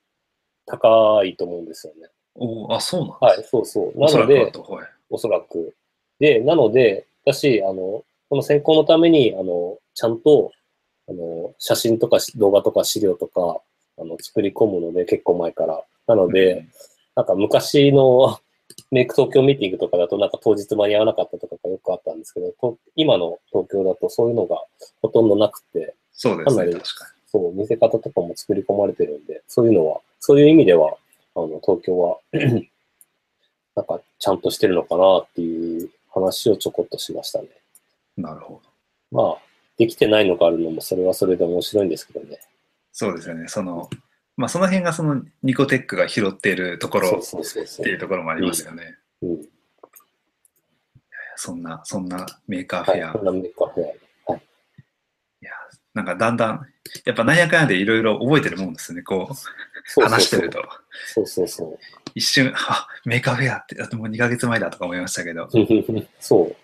[0.66, 2.10] 高いと思うんですよね。
[2.36, 4.00] おあ、そうなんはい、そうそう。
[4.00, 4.52] なので。
[5.10, 5.74] おそらく。
[6.20, 10.52] で、なので、私、あの、この選考のために、あの、ちゃんと、
[11.10, 13.62] あの、写真とかし動画とか資料とか、
[14.00, 15.84] あの、作り込むので、結構前から。
[16.08, 16.66] なので、
[17.16, 18.40] なんか昔の
[18.92, 24.64] メイク東京ミーティングとかだと、なんか当日間に合わなかったとかがよくあったんですけど、と今の東京だとそういうのが
[25.02, 30.96] ほとんどなくて、そうですね、かなり確かそう、見せ方とかも作り込まれてるんで、そういうのは、そういう意味では、
[31.36, 32.18] あの、東京は、
[33.76, 37.50] なんかちゃんとしてるのかなっていう話をちょこっとしましたね。
[38.18, 38.70] なるほど。
[39.12, 39.38] まあ、
[39.78, 42.40] できてないのがあるのもそれはそれで面白いんですけどね。
[42.92, 43.48] そうですよね。
[43.48, 43.90] その、
[44.36, 47.10] まあその辺がそのニコテックが拾っているところ。
[47.10, 48.98] っていうところもありますよね。
[49.22, 49.48] うん。
[51.36, 53.02] そんな、そんなメーカーフはい。
[53.02, 53.14] ェア。
[53.14, 54.36] こんなメーカーフェア。
[54.36, 54.40] い
[55.42, 55.52] や、
[55.94, 56.62] なんかだんだん、
[57.06, 59.04] やっぱなんやかんやでいろいろ覚えてるもんですね。
[59.04, 60.64] こう、話してると。
[61.14, 61.80] そうそうそう。
[62.16, 66.56] 一瞬、あ、メーカーフェアって、あともう2ヶ月前だとか思いましたけど、いそう。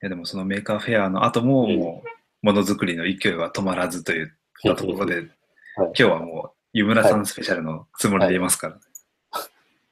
[0.00, 2.02] やでもそのメーカーフェアの後も、うんも
[2.42, 4.28] う、ものづくりの勢いは止まらずといっ
[4.62, 5.30] たところで、はい
[5.78, 8.80] 今日はもう、湯村さんスペシャルのつもりでいますから。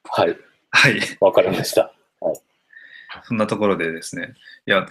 [0.02, 0.36] はい。
[0.70, 1.00] はい。
[1.20, 1.94] わかりました。
[3.22, 4.34] そんなところでですね、
[4.66, 4.84] いや、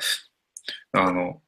[0.93, 1.41] あの、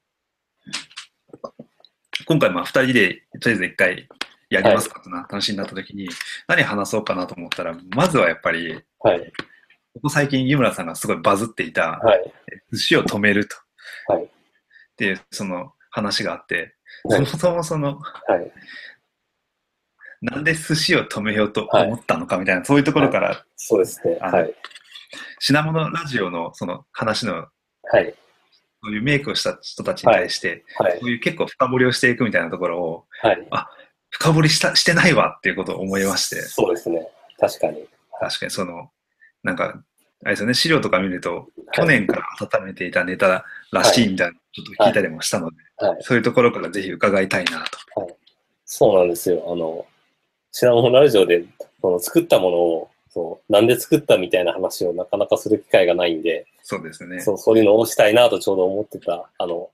[2.26, 4.10] 今回まあ2人でとりあえず1回
[4.50, 6.10] やりますかってな話になった時に、
[6.48, 9.34] 何話そうかなと思ったら、まずはやっぱり、はい。
[9.98, 12.34] ここ最近湯村さんがすごいバズっていた、はい。
[12.72, 13.56] 寿司を止めると。
[14.08, 18.52] はいっていう、その話があって、はいそもそもその、はい。
[20.22, 24.18] なんで寿司を止めようと思ったのかみたいな、そういうところから、そうですね。
[24.20, 24.54] はい。
[25.40, 27.46] 品物ラジオのその話の、
[27.84, 28.16] はい。
[28.84, 30.98] そういうメイクをした人たちに対して、はい。
[31.00, 33.48] そういう結構深掘りをしていくみたいなところを、はい。
[34.10, 37.08] 深掘りしたしてないわっていうことを思いまして、そうですね。
[37.40, 37.88] 確かに。
[38.20, 38.90] 確かにその、
[39.44, 39.84] なんか、
[40.24, 42.24] あれですよね、資料とか見ると、去年から
[42.60, 45.98] 温めていたネタらしいみたいな、ちょっと聞いたりもしたので、はい。
[46.02, 47.64] そういうところからぜひ伺いたいな
[47.96, 48.18] と。
[48.66, 49.44] そうなんですよ。
[49.48, 49.86] あの、
[50.52, 51.46] 品物ラジオで、
[51.82, 57.22] その作ったものを、そう、なんで作ったみたいな話をなかなかする機会がないんで、そうですね。
[57.22, 59.70] そう、そういうのをしたいなとちょうど思ってた、あの、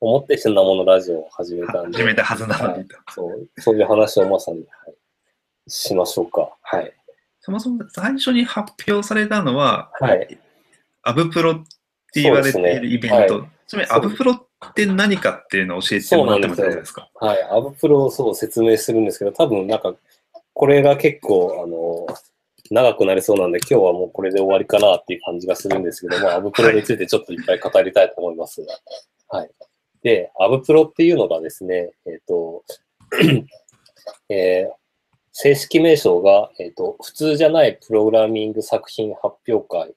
[0.00, 2.96] 思って品物ラジオを始めたんで、始めたはずなのにと。
[3.10, 6.56] そう、そういう話をまさに、はい、しましょうか。
[6.62, 6.92] はい。
[7.48, 10.38] そもそも最初に発表されたのは、はい。
[11.02, 11.54] アブプロっ
[12.12, 13.46] て言われているイベント。
[13.66, 17.42] ちなみにアブプロって何かっていうのを教えてもらっても大丈夫ですかはい。
[17.50, 19.94] アブプロをそう説明するんですけど、多分なんか、
[20.52, 22.06] これが結構、あの、
[22.70, 28.74] 長くなりそうなんで、今日はもうこれで終わりかなっていう感じがするんですけども、アブプロについてちょっといっぱい語りたいと思いますが。
[29.28, 29.50] はい。
[30.02, 32.62] で、アブプロっていうのがですね、えっ、と、
[34.28, 34.87] えー
[35.40, 39.94] 正式名称が、えっ、と、普通じゃないプログラミング作品発表会っ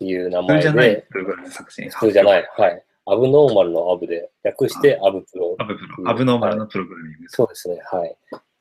[0.00, 1.88] ていう名前普通じゃないで、プログラム作品。
[1.90, 2.84] 普通じゃない、はい。
[3.06, 6.10] アブノーマルのアブで、略してアブプロアブプロ。
[6.10, 7.28] アブノーマルのプログラミング。
[7.28, 8.16] そうですね、はい。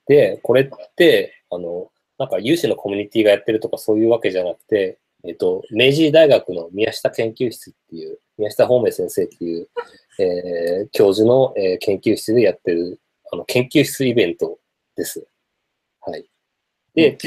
[0.05, 9.67] で、これって、あの、なんか有志のコミュニティがやってるとかそういうわけじゃなくて、えっと、明治大学の宮下研究室っていう、宮下芳明先生っていう、
[10.19, 12.99] えー教授の、えー研究室でやってる、
[13.33, 14.59] あの、研究室イベント
[14.95, 15.25] です。
[16.09, 16.25] はい。
[16.95, 17.17] で、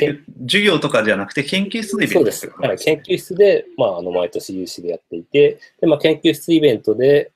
[0.42, 2.50] 授業とかじゃなくて研究室のイベントそうです。
[2.58, 7.30] はい、研究室で、まあ、あの、毎年有志でやっていて、で、まあ、研究室イベントで、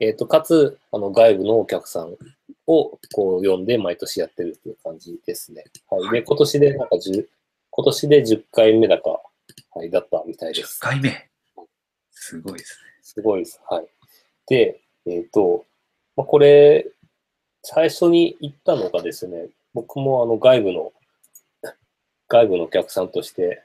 [0.00, 2.16] えっ、と、かつ、あの、外部のお客さん
[2.68, 5.64] を、こう、呼んで、毎年やってるっていう感じですね。
[5.90, 6.10] はい。
[6.12, 7.26] で、今年で、なんか、10、
[7.70, 9.20] 今年で10回目だか、
[9.74, 10.78] はい、だったみたいで10す。
[10.78, 11.28] 回目。
[12.12, 12.90] すごいですね。
[13.02, 13.60] すごいです。
[13.68, 13.86] はい。
[14.46, 15.64] で、えっ、と、
[16.14, 16.86] まあ、これ、
[17.62, 20.92] 最初に言ったのがですね、僕もあの外部の、
[22.28, 23.62] 外部のお客さんとして、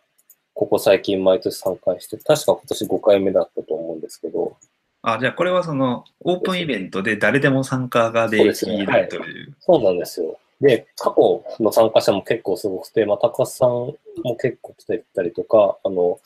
[0.53, 4.55] ここ最近毎年参加して、確か今年5回目だったと思うんですけど、
[5.01, 9.55] あ、じゃあこれはそのオープンイベントで誰でも参加ができるとそうですねはいいう。
[9.59, 10.39] そうなんですよ。
[10.61, 13.97] で、過去の参加者も結構すごくて、まあ、高須さんも
[14.41, 16.19] 結構来てたりとか、あの、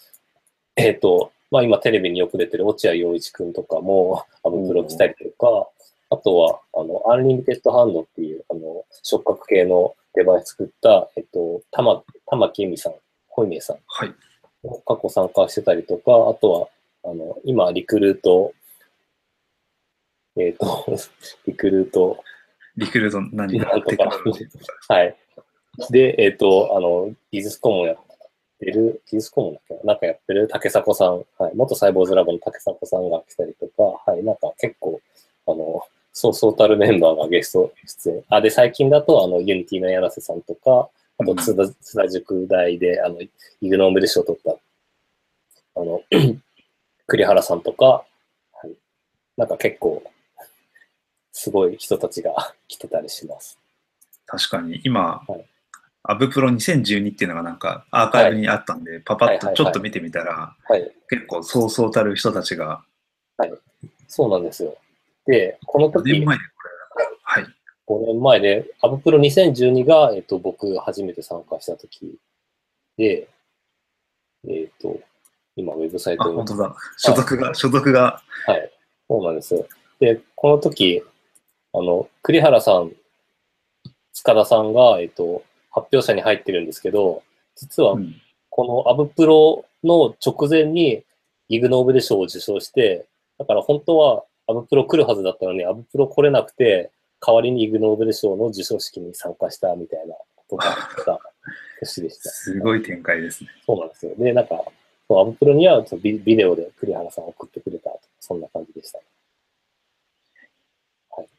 [0.75, 5.67] えっ、と、まあ今テレビによく出てる落合陽一くんとかも、あの、プロ来たりとか、
[6.09, 12.93] あとは、あの、アンリミテッドハンドっていう、あの、触覚系のデバイス作った、えっと、玉、玉城絵美さん、
[13.27, 13.77] ホイメイさん。
[13.87, 14.13] はい。
[14.63, 16.69] も過去参加してたりとか、あと
[17.03, 18.53] は、あの、今、リクルート、
[20.37, 20.85] えっ、と、
[21.47, 22.17] リクルート、
[22.75, 24.09] リクルート何なんとか。
[24.93, 25.15] はい。
[25.89, 27.97] で、えっ、と、あの、技術顧問やっ
[28.59, 29.81] てる、技術顧問だっけな？
[29.83, 34.99] なんかやってる竹迫さん、はい、元サイボウズラボの竹迫さんが来たりとか、はい、なんか結構、
[35.47, 35.81] あの、
[36.19, 38.23] そうそうたるメンバーがゲスト出演。
[38.29, 44.55] あ、で、最近だと、あの、 Unity の柳瀬さんとか、あと、津田、津田塾大で、あの、イグノーベル賞を取った、
[45.79, 46.01] あの、
[47.05, 48.71] 栗原さんとか、はい、
[49.37, 50.01] なんか結構、
[51.33, 53.59] すごい人たちが 来てたりします。
[54.25, 55.45] 確かに今、はい
[56.09, 60.89] ABPro 2012っていうのがなんかアーカイブにあったんで、パパッとちょっと見てみたら、はい。
[61.09, 62.81] 結構そうそうたる人たちが
[64.07, 64.77] そうなんですよ。
[65.27, 66.43] で、この5時、年前で
[66.89, 67.45] これ、はい。
[67.87, 72.17] 5年前で、アブプロ2012が、えっと、僕初めて参加した時
[72.97, 73.27] で、
[74.47, 74.99] えっ、と、
[75.55, 76.75] 今、ウェブサイあ、トに本当だ。
[76.97, 78.71] 所属が、所属が、はい。
[79.07, 79.67] そうなんですよ。
[79.99, 81.03] で、この時、
[81.73, 82.91] あの、栗原さん、
[84.13, 87.23] 塚田さんが、えっと、発表者に入ってるんですけど、
[87.55, 88.15] 実はうん
[88.57, 91.03] このアブプロの直前に
[91.47, 93.05] イグノーベル賞を受賞して、
[93.37, 101.19] だから本当はアブプロ来るはずだったのに、アブプロ来れなくて、代わりにイグノーベル賞の授賞式に参加したみたいなことがあった
[101.79, 102.29] 年でした。
[102.29, 103.49] すごい展開ですね。
[103.65, 104.13] そうなんですよ。
[104.17, 104.55] で、なんか、
[105.09, 108.99] アブプロにはビビデオで栗原さんを送ってくれたと、そんな感じでした。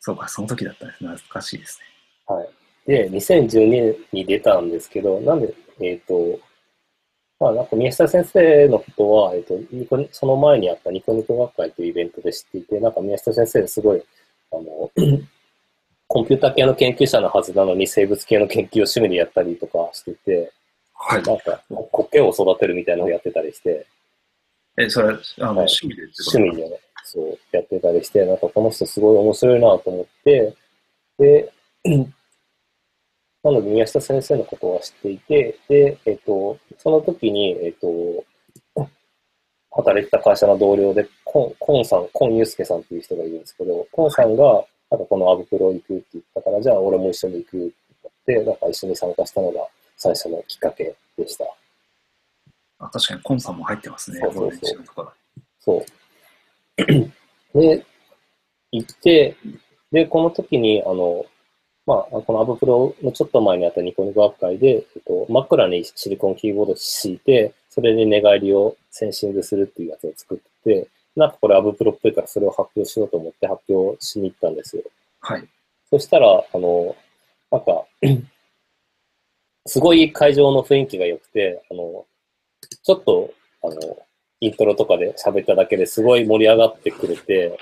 [0.00, 0.98] そうか、その時だったんです。
[0.98, 1.80] 懐かしいです
[2.28, 2.34] ね。
[2.34, 2.48] はい。
[2.86, 6.40] で、2012年に出たんですけど、なんで、えっ、と、
[7.40, 14.02] まあなんか宮下先生のことは、えっ、と、ニコニその前にあったニコニコ学会というイベントで知っていて、なんか宮下先生すごい、
[14.52, 14.90] あの、
[16.08, 20.52] コンピューター系の研究者のはずなのに生物系の研究を趣味でやったりとかしてて、
[20.94, 21.22] はい。
[21.22, 23.86] なんか苔を育てるみたいなのをやってたりして、
[24.78, 30.54] え、それ、あの、趣味で趣味でね、そう、やってたりして、なんかこの人すごい面白いなと思って、
[31.18, 31.52] で、
[33.44, 38.24] なので宮下先生のことは知っていて、で、えっ、と、その時に、えっ、と、
[39.70, 47.74] 働いてた会社の同僚で、コン、コンさん、コンユースケさんっていう人がいるんですけど、コンさんが、なんかこのアブプロ行くって言ったから、じゃあ俺も一緒に行くって
[48.26, 51.44] 言って、なんか一緒に参加したのが最初のきっかけでした。
[52.80, 54.20] あ確かにコンさんも入ってますね。
[54.20, 55.12] そうそうそう
[55.60, 55.84] そ
[57.56, 57.60] う。
[57.60, 57.84] で、
[58.72, 59.36] 行って、
[59.92, 61.24] で、この時に、あの、
[61.88, 74.82] まあ、このアブプロのちょっと前にあったニコニコ学会で、えっと、真っ暗にシリコンキーボード敷いて、それで寝返りをセンシングするっていうやつを作ってて、なんかこれアブプロっぽいからそれを発表しようと思って発表しに行ったんですよ。
[75.20, 75.48] はい。
[75.88, 76.94] そしたら、あの、
[77.50, 77.86] なんか、
[79.64, 82.04] すごい会場の雰囲気が良くて、あの、
[82.82, 83.30] ちょっと、
[83.62, 83.74] あの、
[84.40, 87.58] イントロとかで喋っただけですごい盛り上がってくれて、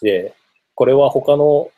[0.00, 0.32] で、
[0.74, 1.70] これは他の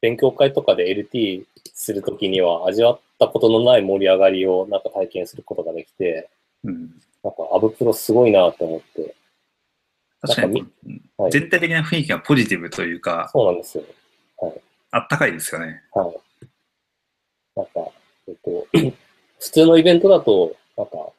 [0.00, 6.30] 勉強会とかで LT するときには味わったことのない盛り上がりをなんか体験することができて、
[6.64, 6.90] うん。
[7.22, 9.14] なんかアブプロすごいなって思って、
[10.22, 10.62] 確かに、
[11.18, 13.84] はい全体的な雰囲気がポジティブというか、そうなんですよ。
[14.90, 15.82] あったかいですよね。
[15.92, 16.48] はい。
[17.56, 17.92] なんか、
[18.26, 18.66] えっと、
[19.38, 21.10] 普通のイベントだと、なんか、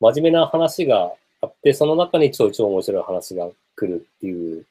[0.00, 4.66] 真面目な話があって、その中にちょいちょい面白い話が来るっていう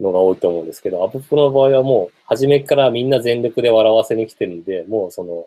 [0.00, 5.46] のが多いと思うんですけど、アブプロの場合はもう、初めからみんな全力で笑わせに来てるんで、もうその、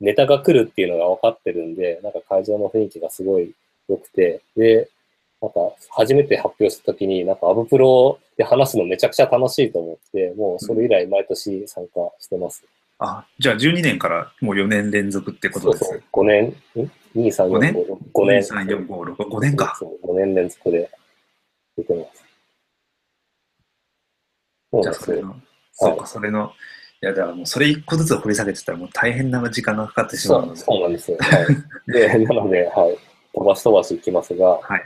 [0.00, 3.52] ネタが来るっていうのが分かってるんで、なんか会場の雰囲気がすごい
[3.88, 4.88] 良くて、で、
[5.40, 12.64] なんか、初めて発表した時に、なんかアブプロで話すのめちゃくちゃ楽しいと思って、もうそれ以来毎年参加してます。
[12.98, 15.84] あ、じゃあ12年からもう4年連続ってことです。
[15.84, 16.52] そうそう、5年、ん
[17.16, 18.40] ?2、3、五年？4、5、5年。
[18.40, 19.76] 3、4、5、6、5年か。
[19.78, 20.88] そう、5年連続で
[21.76, 22.21] 出てます。
[24.80, 24.94] じゃあ。
[24.94, 25.36] それの、
[25.72, 26.52] そうか、それの、
[27.02, 30.60] いや、だからもうそれ一個ずつ掘り下げてたらもう大変な時間がかかってしまうので。
[30.60, 31.18] そうなんですよ。
[31.20, 31.92] はい。
[31.92, 32.98] で、 なので、はい。
[33.34, 34.82] 飛ばし飛ばしいきますが、はい。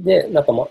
[0.00, 0.68] で、なんかま、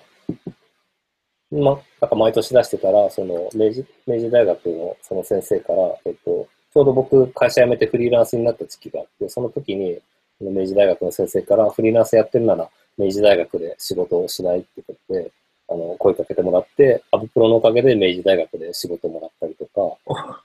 [1.51, 9.99] ま、なんか毎年出してたら、その、明治、明治大学のその先生から、えっと、ちょうど僕、会社辞めてフリーランスになった時期があって、その時に、
[10.41, 15.31] 明治大学の先生から、フリーランスやってるなら、明治大学で仕事をしないってことで、
[15.69, 20.43] あの、声かけてもらって、アブプロのおかげで明治大学で仕事もらったりとか、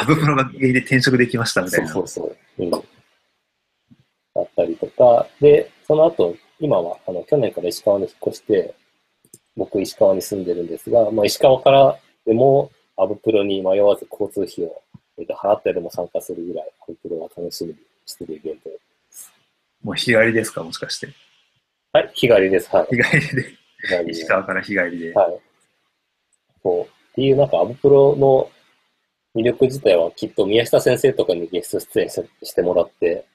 [0.00, 1.88] アブプロが原因で転職できましたみたいな。
[1.88, 2.64] そうそうそう。
[2.64, 2.70] うん。
[2.70, 2.78] だ
[4.42, 8.74] ったりとか、で、その後、今は、あの、去年から石川に引っ越して、
[9.56, 14.82] 僕、石川に住んでるんですが、まあ、石川からでも、アブプロに迷わず交通費を、
[15.18, 18.70] えっと、払ってでも参加するぐらい、アブプロは楽しみにしてるイベント。
[19.82, 21.08] もう日帰りですかもしかして。
[21.92, 22.74] はい、日帰りです。
[22.74, 22.86] はい。
[22.96, 23.63] 日帰りで、
[24.00, 25.12] りで石川から日帰りで。
[25.12, 25.40] はい。
[26.62, 26.82] そう。
[26.82, 28.50] っていう、なんか、アブプロの
[29.34, 33.26] 魅力自体はきっと宮下先生とかにゲスト出演ししてもらって、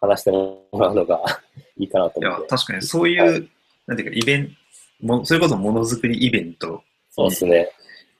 [0.00, 1.22] 話してもらうのが
[1.78, 2.48] いいかなといや思っ、て。
[2.48, 3.40] 確かにそういう、は
[3.86, 4.52] なんていうか、イベント、
[5.06, 7.68] もそれこそものづくりイベントそうですね。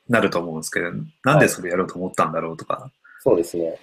[0.09, 0.91] なると思うんですけど、
[1.25, 3.79] なんでそれやろうと思ったんだろうとか、そうですね。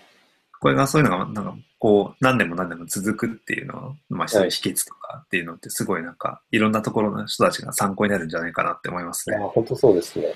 [0.60, 10.34] これがそういうのが、なんか、こう、何年も何年も続くっていうのまあ、秘訣とかっていうのって、すごいなんか、いろんなところの人たちが参考になるんじゃないかなって思いますいや、本当そうですね。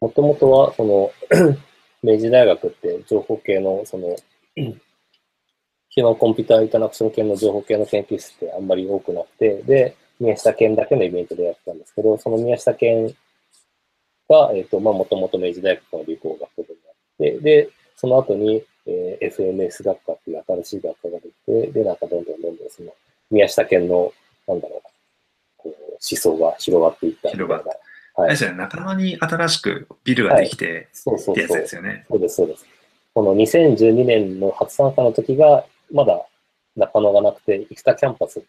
[0.00, 1.12] もともとは、その、
[2.02, 4.16] 明治大学って情報系の、その、
[4.54, 13.14] ヒューマンコンピューターインタラクション系の情報系の研究室ってあんまり多くなくて、で、宮下研だけのイベントでやってたんですけど、その宮下研
[14.28, 22.92] が、えっ、と、まあ、もともと明治大学の理工学部にあって、で、その後に、えー FMS 学科っていう新しい学科ができで、で、なんかどんどんどんどんその、
[23.30, 24.12] 宮下県の、
[24.48, 24.80] なんだろう、
[25.58, 27.36] こう思想が広がっていったいな。
[27.36, 27.76] 広がっはい。
[28.16, 31.60] あれですよね、中野に新しくビルができてそうそうってやつそう。
[31.60, 32.06] ですよね。
[32.08, 32.66] そうです、そうです。
[33.14, 36.24] この2012年の初参加の時が、まだ
[36.76, 38.42] 中野がなくて、生田キャンパスっ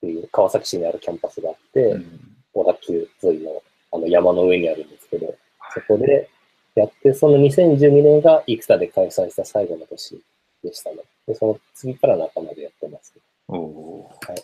[0.00, 5.34] ていう川崎市にあるキャンパスがあって、うん小田急沿いのあの山の上にあるんですけど、
[5.72, 6.28] そこで
[6.74, 10.20] やって、その2012年が生田で開催した最後の年
[10.64, 10.96] でしたね。
[11.26, 13.14] で、その次から中野でやってます。
[13.48, 14.42] おおー。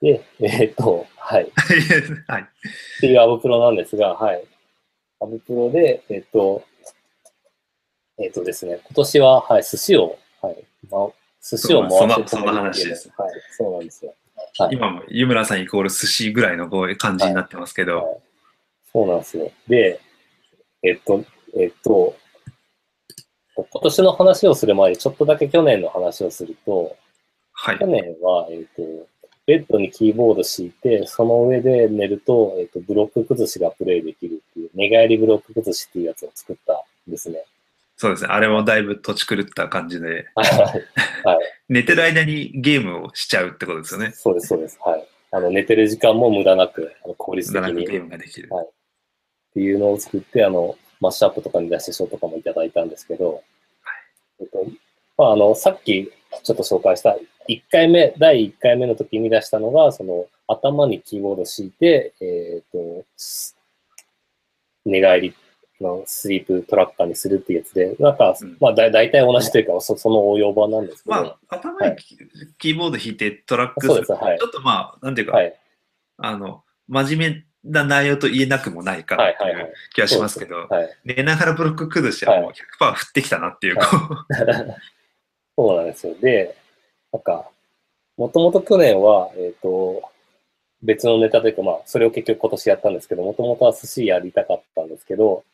[0.00, 1.44] で、えーっと、はい。
[1.44, 1.50] っ
[2.28, 2.46] はい。
[3.00, 4.44] ていうアブプロなんですが、はい。
[5.20, 6.62] アブプロで、えーっと、
[8.18, 11.10] えーっとですね、今年は、はい、寿司を、はい、ま、
[11.42, 14.14] 寿司を回してそのその話ですはい、そうなんですよ。
[14.58, 18.20] はい今も湯村さんイコール寿司ぐらいのこういう感じになってますけど、はい
[18.98, 19.52] そうなんですよ。
[19.68, 20.00] で、
[20.82, 21.24] えっと、
[21.56, 22.16] えっと、
[23.54, 26.96] 今年の話をする前にちょっとだけ去年の話をすると、
[27.52, 27.86] はい去。
[27.86, 28.82] 年は、えっと、
[29.46, 36.72] ベッドにキーボード敷いて、その上で寝ると、えっと、ブロック崩しがプレイできるっていう、寝返りブロック崩しっていうやつを作った
[37.08, 37.44] んですね。
[37.96, 38.28] そうですね。
[38.30, 40.78] あれもだいぶ土地狂った感じで、はい。
[41.68, 44.10] 寝てる間にゲームをしちゃうってことですよね。
[44.12, 44.76] そうです、そうです。
[44.84, 45.06] はい。
[45.30, 48.48] あの、寝てる時間も無駄なく、あの効率的に無駄なくゲームができる。
[48.50, 48.68] はい
[49.50, 53.42] っていうのを作って、あの、マッシュアップとかに出して賞とかもいただいたんですけど、
[54.40, 54.66] えっと、
[55.16, 56.10] まあ、あの、さっき
[56.42, 57.16] ちょっと紹介した
[57.48, 63.56] 1回目、第1回目の時に出したのが、その、頭にキーボード敷いて、えっ、と、す
[64.84, 65.34] 寝返り
[65.80, 68.56] のスリープトラッカーにするっていうやつで、なんか、うん。
[68.60, 72.18] まあ、だ大体同じというか、そその応用版なんですけど、まあ、頭にキ
[72.58, 74.12] キーボード弾いてトラックそうです。
[74.12, 74.38] はい。
[74.38, 75.54] ちょっとまあ、なんていうか、はい、
[76.18, 80.96] あの、真面目な内容と言えなくもないかなってはいはいはいいう気はしますけど、はい。
[81.04, 84.26] 寝ながらブロック崩しはもう100%振ってきたなっていう、こう
[85.56, 86.14] そうなんですよ。
[86.20, 86.54] で、
[87.12, 87.50] なんか、
[88.16, 90.02] もともと去年は、えっ、と、
[90.82, 95.44] 別のネタというか、まあ、それを結局今年やったんですけど、もともとは寿司やりたかったんですけど、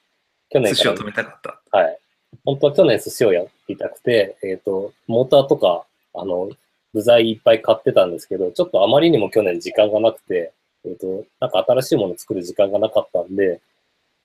[0.51, 1.61] 去年寿司を止めたかった。
[1.77, 1.99] はい。
[2.45, 6.51] 本当は去年寿司をやりたくて、えっ、と、モーターとか、あの、
[6.93, 10.53] 部材いっぱい買ってたんですけど、ちょっとあまりにも去年時間がなくて、
[10.87, 13.61] えっ、と、なんか新しいものを作る時間がなかったんで、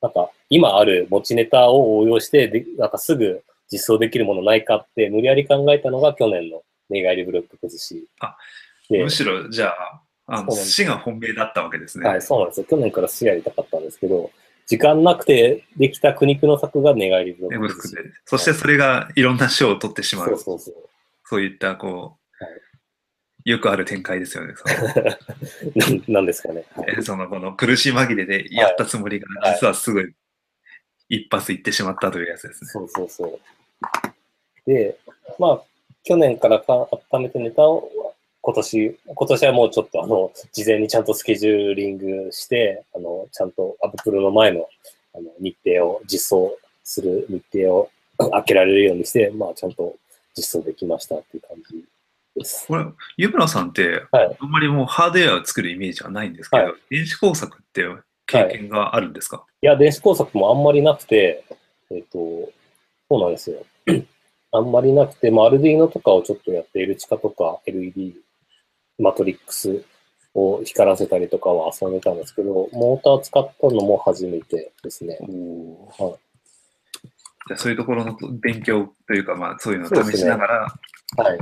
[0.01, 8.07] なんか今ある持ちネタを応用して、でなんかすぐ実装できるものないかって無理やり考えたのが去年の寝返りブロック崩し。
[8.19, 8.35] あ
[8.89, 12.07] でむしろ、じゃあ、あのそうなんです寿司が本命だったわけですね。
[12.07, 12.65] はい、そうなんですよ。
[12.69, 14.31] 去年から寿司やりたかったんですけど、
[14.65, 18.13] 時間なくてできた苦肉の策が寝返りブロッねク。
[18.25, 20.29] そしてそれがいろんな賞を取ってしまう。
[20.29, 20.75] そうそうそう。
[21.25, 22.18] そういった、こう、はい
[23.49, 24.53] よくある展開ですよね。
[24.55, 24.63] そ
[25.93, 26.63] の なんですかね。
[26.75, 30.13] はいえそのこの苦し紛れでやったつもりが、はい実はすぐ
[31.09, 32.69] 一発いってしまったというやつですね。
[32.69, 33.39] そうそうそう。
[34.67, 34.95] で、
[35.39, 35.61] まあ、
[36.03, 44.69] 去年からか温めてネタを、今年、今年はもうちょっとあの、事前にちゃんとスケジューリングして、あの、ちゃんとアブプロの前の
[45.15, 47.89] あの日程を実装する日程を
[48.31, 49.95] 開けられるようにして、まあ、ちゃんと
[50.35, 51.83] 実装できましたっていう感じ
[52.35, 52.67] です。
[52.67, 52.85] これ、
[53.17, 54.37] 湯村さんって、はい。
[54.39, 57.85] あんまりもうハードウェアを作るイメージはないんですけど、はい電子工作って
[58.25, 61.43] 経験があるんですか、いや、電子工作もあんまりなくて、
[61.91, 62.17] えっ、と、
[63.09, 63.65] そうなんですよ。
[64.51, 68.15] あんまりなくて、まあ、アルディーノとかをちょっとやって、L チカとか LED、
[68.97, 69.83] マトリックス
[70.33, 75.17] を光らせたりとかは遊んでたんですけど、モーター使ったのも初めてですね。
[75.97, 76.29] はい
[77.47, 80.75] じゃあそういうところの勉強というか、まあそういうのを試しながら
[81.17, 81.39] はい。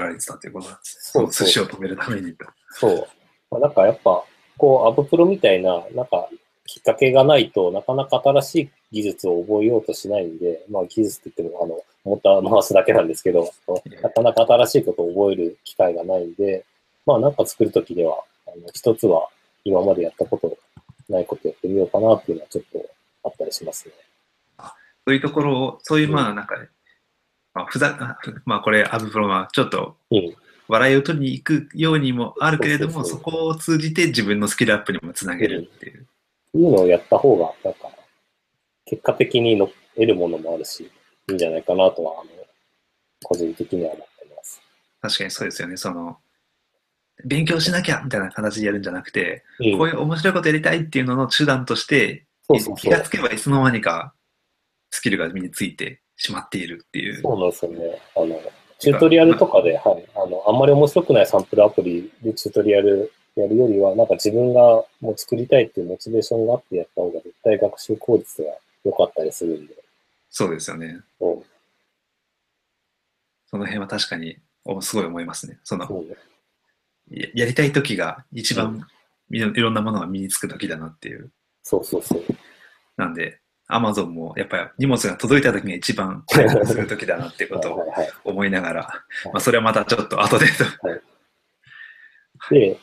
[0.00, 1.12] やられてたということなんです。
[1.12, 2.46] そうそう寿司を止めるためにと。
[2.70, 3.08] そう。
[3.50, 4.24] まあ、なんかやっぱ、
[4.56, 6.28] こう、アブプロみたいな、なんか、
[6.66, 13.52] きっかけがないとなかなか新しい技術を覚えようとしないんで、まあ技術って言っても、あの、モーター回すだけなんですけど、
[14.02, 16.64] なかなか新しいことを覚える機会がないんで、
[17.06, 19.28] まあなんか作るときには、あの、一つは
[19.64, 20.56] 今までやったこと
[21.08, 22.86] ないことやってみようかなっていうのはちょっと
[23.24, 23.94] あったりしますね。
[25.06, 26.54] そういうところを、そういうまあなんか、
[27.54, 30.36] まあ、ふざ、 まあこれ、アブプロはちょっとうん。
[30.70, 36.02] 笑いを取りに行くようにもあるけれども、そこを通じて自分のスキルアップにもつなげるっていう。
[36.02, 36.04] っ
[36.52, 37.90] ていうのをやった方が、なんか、
[38.84, 40.84] 結果的にの得るものもあるし、
[41.28, 42.30] いいんじゃないかなとは、あの、
[43.24, 44.62] 個人的には思ってます。
[45.00, 45.76] 確かにそうですよね。
[45.76, 46.18] その、
[47.24, 52.26] 勉強しなきゃみたいな形でやるんじゃなくて、うんこういう面白いことやりたいっていうのの手段として、
[52.76, 53.00] 気が。
[53.00, 54.14] つけばいつの間にか
[54.90, 57.22] スキルが身についてしまっているっていう。
[57.22, 57.98] そうなんですよね。
[58.14, 58.38] あの、
[58.78, 60.04] チュートリアルとかで、はい。
[60.14, 64.60] あの、あんまり面白くないサンプルアプリでチュートリアルやるよりは、なんか自分が
[65.00, 68.50] もう作りたいっていうモチベーションがあってやった方が絶対学習効率が
[68.84, 69.74] 良かったりするんで。
[70.28, 71.00] そうですよね。
[71.20, 71.42] うん
[73.50, 75.58] その辺は確かにおすごい思いますね。
[75.64, 76.04] そのそ
[77.10, 78.86] ややりたい時が一う番
[79.30, 81.32] いろいろんなものが身につく時だなっていう。
[81.64, 82.22] そうそうそう。
[82.96, 83.39] なんで、
[83.74, 88.12] アマゾンもやっぱり荷物が届いた時が一番買い物する時だなっていうことを はいはいはい。
[88.24, 90.64] 思いながら、いまあそれはまたちょっと後でと。
[92.54, 92.78] で、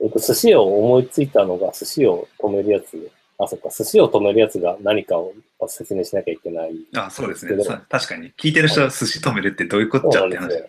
[0.00, 3.10] えっと、寿司を思いついたのが、寿司を止めるやつ。
[3.38, 5.32] あ、そっか、寿司を止めるやつが何かを
[5.68, 6.74] 説明しなきゃいけない。
[6.96, 7.56] あ、そうですね。
[7.88, 8.32] 確かに。
[8.36, 10.54] 聞いてる人は寿司止めるってどういうこっちゃって話。
[10.54, 10.68] はい。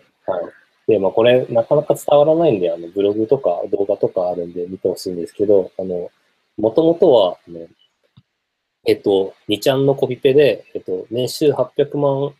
[0.86, 6.10] で、まあ、これ、なかなか伝わらないんで、あの、ブログとか動画とかあるんで見てほしいんですけど、あの、
[6.56, 7.66] もともとは、ね、
[8.86, 12.34] えっと、2ちゃんのコピペで、えっと、年収800万を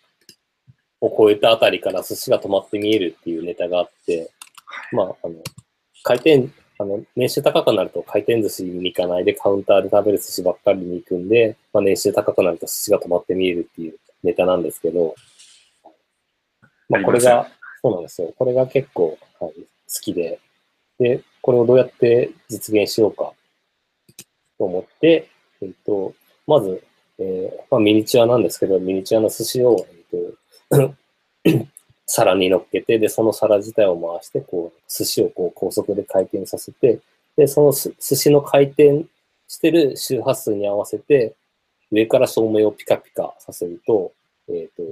[1.00, 4.30] 超えたあたりから寿司が止まって見えるっていうネタがあって、
[4.92, 5.34] まあ、あの、
[6.02, 15.14] 回転、あの、年収高くなると回転寿司に行かないでカウンターで食べる寿司ばっかりに行くんで、まあ、年収高くなると寿司が止まって見えるっていうネタなんですけど、
[16.88, 17.48] まあ、これが、
[17.82, 18.32] そうなんですよ。
[18.36, 19.66] これが結構、はい、好
[20.00, 20.38] きで、
[20.98, 23.32] で、これをどうやって実現しようか
[24.58, 25.28] と思って、
[25.62, 26.14] えっと、
[26.46, 26.84] まず、
[27.18, 30.94] えーまあ、ミニチュアなんですけど、ミニチュアの寿司を、えっと、
[32.06, 37.00] 皿に乗っけて、で、その皿自体を回して、こう、寿司をこう高速で回転させて、
[37.36, 39.04] で、その寿司の回転
[39.48, 41.34] してる周波数に合わせて、
[41.90, 44.12] 上から照明をピカピカさせると、
[44.48, 44.82] えっ、と、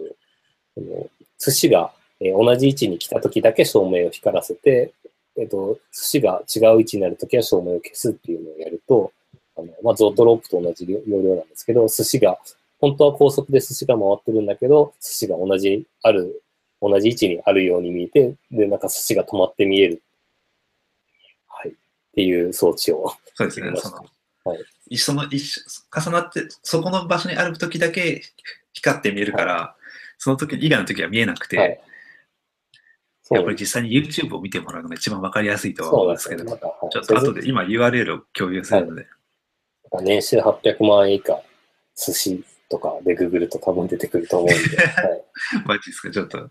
[1.39, 4.93] 寿司が、えー同じ位置に来た時だけ照明を光らせて、
[5.37, 9.13] えっ、と、寿司が違う位置になる時は照明を消すっていうのをやると、
[9.57, 12.39] あの、まあ、ゾートロープと同じ要領なんですけど、寿司が、
[12.81, 16.43] 本当は高速で寿司が回ってるんだけど、寿司が同じ、ある、
[16.81, 20.03] 同じ位置にあるように見えて、で、なんか寿司が止まって見える。
[21.49, 21.71] はい。
[21.71, 21.75] っ
[22.15, 23.13] ていう装置を。
[23.35, 23.73] そうですね。
[23.77, 23.97] その、
[24.45, 25.63] はい一緒の、一緒、
[25.97, 28.23] 重なって、そこの場所にある時だけ
[28.75, 29.75] 光って見えるから、
[30.19, 31.81] その時以外の時は見えなくて、はい。
[33.31, 36.69] やっぱり実際に YouTube を見てもらうのが一番わかりやすいとは思うんですけど、なんですよ。
[36.69, 39.07] なんか、はいちょっと後で今 URL を共有するので、
[40.01, 41.43] 年収800万円以下、
[41.95, 45.25] 寿司とかでググると多分出てくると思うんで、 はい。
[45.67, 46.51] マジですか、ちょっと、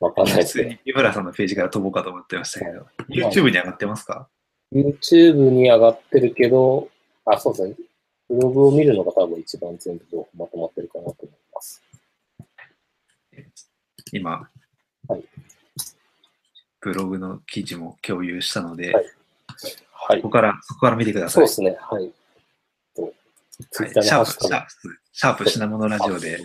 [0.00, 0.70] わかんないですけど。
[0.70, 4.28] 普通に井村さんのページから飛ぼうかと思ってましたけど、い YouTube に上がってますか
[4.72, 6.88] ？YouTube に上がってるけど、
[7.24, 7.74] あ、そうですね。
[8.28, 11.82] ブログを見るのが多分一番全部情報まとまってるかなと思います。
[14.12, 14.48] 今、
[15.08, 15.24] はい
[16.80, 19.04] ブログの記事も共有したので、はい
[19.92, 20.32] はいここ。
[20.32, 21.48] から、そこから見てください。
[21.48, 21.76] そうですね。
[21.80, 22.10] はい。
[23.64, 24.68] とツイッターシャープ、シャープ、
[25.12, 26.42] シャープ品物ラジオではい。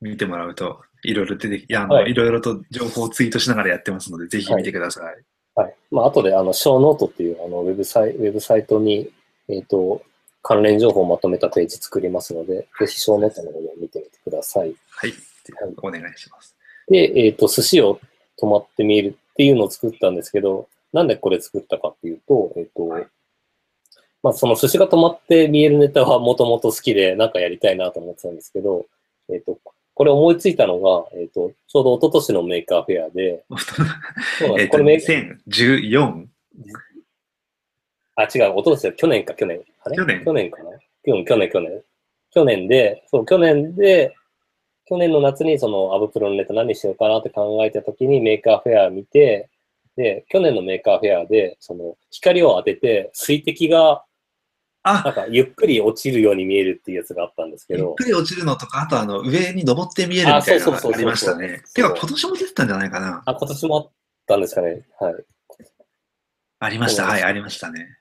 [0.00, 5.24] 見てもらうと、いろいろ出てき、いやあの、はいいろいろと情報をツイートしながらやってますので、ぜひ見てください。
[5.54, 5.74] はい。
[5.90, 9.10] まあ、後で、あの、ショーノートっていう、あの、ウェブサイウェブサイトに、
[9.48, 10.02] えっ、と、
[10.42, 14.74] 関連情報をまとめたページ作りますので、ぜひショーノートの方を見てみてください。
[14.90, 15.10] はい。
[15.10, 16.56] はいお願いします。
[16.88, 18.00] で、えっ、と、寿司を
[18.40, 22.96] 止まって見えるっていうのを作ったんですけど、なんでこれ作ったかっていうと、えっ、と、
[24.22, 28.86] まあ、その寿司が止まって見えるネタはもともと好きで、なんかやりたいなと思ってたんですけど、
[29.28, 29.58] えっ、と、
[29.94, 33.44] これ思いついたのが、えっ、と、ちょうど一昨年の Maker Faire で、
[34.70, 36.26] これメー2014、
[38.14, 38.92] あ、違う、一昨年だ。
[38.92, 39.60] 去年か、去年。
[39.84, 39.96] あれ？
[39.96, 40.24] 去年。
[40.24, 40.70] 去年かな？
[41.04, 41.82] 去年、去年、去年。
[42.30, 44.14] 去年で、そう、去年で、
[44.86, 49.48] 去年の夏にその ABPro のネタ何しようかなって考えた時に Maker Faire 見て、
[49.96, 54.04] で、去年の Maker Faire で、その光を当てて水滴が
[54.84, 61.62] なんあ、かゆっくり落ちるように見えるっていうやつがあったんですけど、ゆっくり落ちるのとか、あとあの、上に登って見えるみたいなのあそうそうそうそうがありましたね。
[61.74, 63.22] てか、今年も出てたんじゃないかな。
[63.24, 63.90] あ、今年もあっ
[64.26, 64.82] たんですかね。
[64.98, 65.14] はい。
[66.58, 67.04] ありました。
[67.06, 67.96] はい、ありましたね。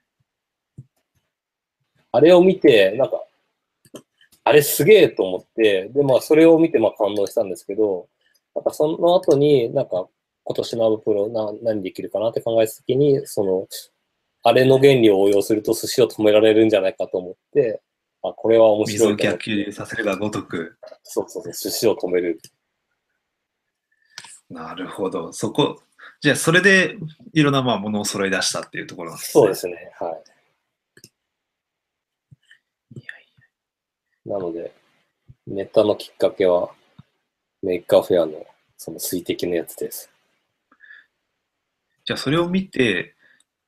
[2.12, 3.24] あれを見て、なんか、
[4.44, 8.08] あれすげえと思って、で、まあ、それを見て、まあ、感動したんですけど、
[8.56, 10.08] なんか、その後に、なんか、
[10.44, 13.68] 今年のアブプロな何できるかなって考えたときに、その、
[14.44, 17.82] あれの原理を応用すると寿司を止められるんじゃないかと思って、
[18.24, 20.78] あ、これは面水を白いと思って逆流させればごとく。
[21.04, 22.40] そうそうそう、寿司を止める。
[24.50, 25.32] なるほど。
[25.32, 25.82] そこ、
[26.20, 26.98] じゃあ、それで
[27.34, 29.32] いろんなまあものを揃い出したっていうところなんですね。
[29.32, 30.22] そうですね、は
[34.26, 34.30] い。
[34.30, 34.72] なので、
[35.48, 36.72] ネタのきっかけは、
[37.64, 38.46] Maker Faire の
[38.78, 40.10] その水滴のやつです。
[42.06, 43.16] じゃあ、それを見て、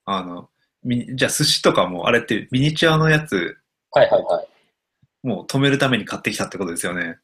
[0.06, 0.53] あの、み
[0.86, 3.58] じゃあ、寿司とかも、あれってミニチュアのやつ、
[3.92, 4.48] はいはいはい。
[5.28, 7.18] もう止めるために買ってきたってことですよね。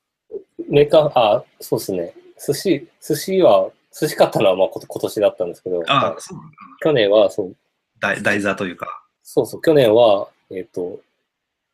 [0.69, 2.13] メーカー、あ、そうですね。
[2.45, 6.39] 寿司、寿司は、寿司買ったのはまあ今年だったんですけど、あそう。
[6.81, 7.55] 去年は、そう、
[7.99, 9.03] 台台座というか。
[9.23, 10.99] そうそう、去年は、えっ、と、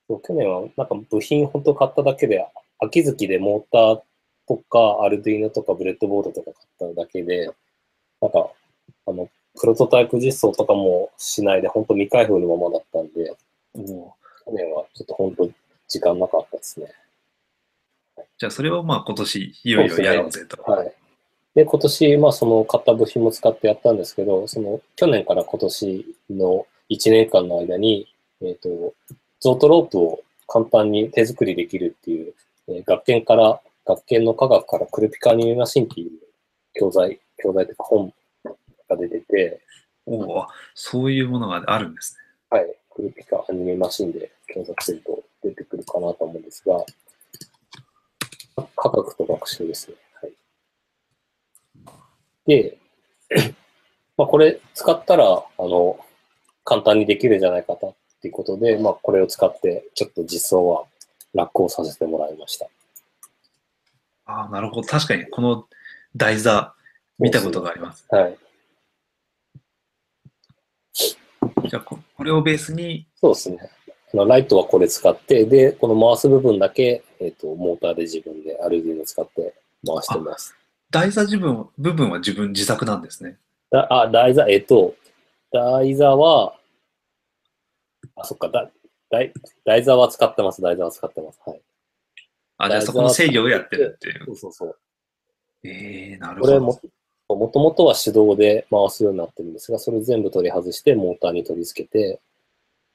[0.07, 2.45] そう去年はなんか部品本当買っただけで、
[2.79, 4.01] 秋月でモーター
[4.47, 7.49] とか、アルディーノとか、ブレッドボードとか買っただけで、
[8.21, 8.49] なんか、
[9.07, 9.29] あの、
[9.60, 13.36] プロトタイプ実装とかもしないで、本当未開封のままだったんで、
[13.74, 13.84] おー
[14.45, 15.49] 去年はちょっと本当
[15.88, 16.88] 時間なかったですね。
[18.38, 20.62] じゃあそれをまあ今年いよいよやろうぜと。
[20.62, 20.93] はい。
[21.56, 28.93] で、今年、まあその買った部品も使ってやったんですけど、その去年から今年の1年間の間に、えっ、と、
[29.39, 32.34] ゾートロープを簡単に手作りできるっていう、
[32.68, 36.12] えー学研から、学研の科学からクルピカアニメマシンっていう
[36.74, 38.14] 教材、教材というか本
[38.89, 39.61] が出てて、
[40.05, 42.15] おお、そういうものがあるんです
[42.51, 42.57] ね。
[42.57, 46.83] はい、クルピカアニメマシンで検索すると出てくるかなと思うんですが、
[48.75, 49.95] 科学と学習ですね。
[50.21, 50.33] はい、
[52.45, 52.77] で、
[54.17, 55.99] まあ、これ使ったら、あの、
[56.63, 60.86] 簡単にできるんじゃないかとっていうことで、まあ、これを使って、ちょっと実装は
[61.33, 62.67] 楽をさせてもらいました。
[64.25, 64.88] ああ、なるほど。
[64.88, 65.67] 確かにこの
[66.15, 66.73] 台座
[67.19, 68.05] 見たことがあります。
[68.09, 68.38] はい。
[71.68, 73.57] じゃあここれをベースに、そうですね。
[74.13, 79.53] あのライトはこれ使って、で、この回す部分だけ、えっ、と、モーターで自分でアルディーノ使って
[79.86, 80.55] 回してます。
[80.91, 83.38] 台座自分部分は自分自作なんですね。
[83.72, 84.95] だあ、台座、えっ、と、
[85.51, 86.55] 台座は、
[88.16, 88.70] あ、そっか、だ
[89.09, 89.34] 台
[89.66, 91.39] 台座は使ってます、台座は使ってます。
[91.45, 91.61] はい。
[92.57, 94.26] あ、じゃあそこの制御をやってるっていう。
[94.28, 94.78] そうそうそう。
[95.63, 96.66] ええー、なるこれほど。
[96.66, 96.82] も、
[97.28, 102.21] もともとは手動で回すようになってるんですが、それ全部取り外して、モーターに取り付けて、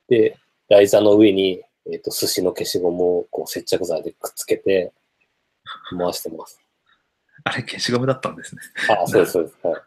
[0.08, 4.92] で、台座の上に、えっ、と、寿司の消しゴムをこう接着剤でくっつけて、
[5.98, 6.60] 回してます。
[7.44, 8.62] あれ消しゴムだったんですね。
[8.88, 9.56] あ、そうです、そうです。
[9.62, 9.80] はい。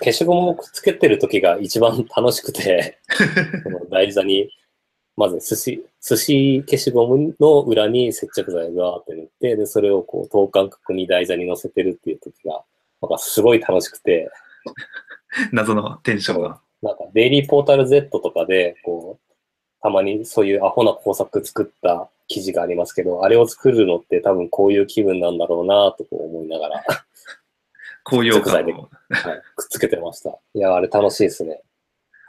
[0.00, 2.98] 消しゴムをくっつけてる時が一番楽しくて、
[3.64, 4.50] この台座に、
[5.16, 12.64] まず寿司、寿司消しゴムの裏に接着剤があって塗って、で、それをこう等間隔に台座に乗せてるっていう時が、
[13.02, 14.30] なんかすごい楽しくて、
[15.52, 16.60] 謎のテンションが。
[16.82, 19.32] なんかデイリーポータル Z とかで、こう、
[19.82, 26.84] たまにそういうアホな工作作った記事がありますけど、あれを作るのって多分こういう気分なんだろうなと思いながら、
[28.04, 28.88] 高揚感接を。
[29.10, 30.38] はい、くっつけてました。
[30.54, 31.62] いや、あれ楽しいですね。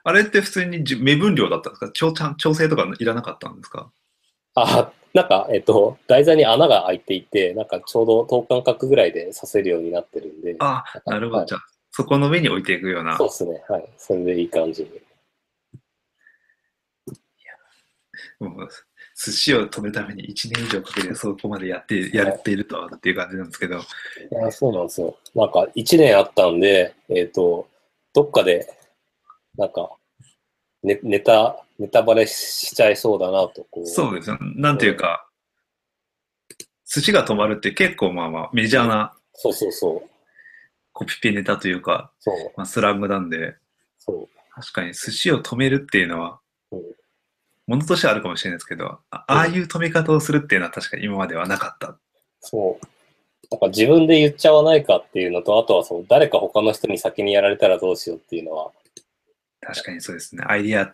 [0.04, 1.92] あれって普通にじ目分量だったんですか？
[1.92, 3.92] 調調整とかいらなかったんですか？
[4.56, 11.38] あ、なんか、えっと、台座に穴が開いていて、なんかちょうど等間隔ぐらいで刺せるようになってるんで、あ、なるほど。
[11.40, 13.28] はいじゃあ、そこの上に置いていくようなそう。
[13.28, 13.64] ですね。
[13.70, 13.90] はい。
[13.98, 14.90] それでいい感じに。
[18.40, 18.70] もう
[19.16, 23.80] 寿司を止めるために1年以上かけてそこまでやって、やっているとはっていう感じなんですけど、い
[24.32, 25.16] や、そうなんですよ。
[25.36, 27.68] なんか、1年あったんで、えっ、と、
[28.14, 28.68] どっかで、
[29.56, 29.92] なんか、
[30.82, 33.66] ね、ネタ、ネタバレしちゃいそうだなと。
[33.86, 34.38] そうですよ。
[34.40, 35.28] なんていうか、
[36.86, 40.10] 寿司が止まるって結構まあまあメジャーなそうそうそう。
[40.94, 42.36] コピペネタというか、そう。
[42.56, 43.56] まあ、スラングなんで、
[43.98, 44.30] そう。
[44.54, 46.40] 確かに寿司を止めるっていうのは
[46.72, 46.82] うん、
[47.68, 51.98] ものとしてはあるかもしれないですけど、あああいう止め方をするっていうのは確かに今まではなかった。
[52.40, 52.86] そう。
[53.52, 58.72] なんか自分で言っちゃわないかっていうのと、あとはそう、誰か他の人に先にやられたらどうしようっていうのは、
[59.62, 60.44] 確かにそうですね。
[60.48, 60.94] アイディア、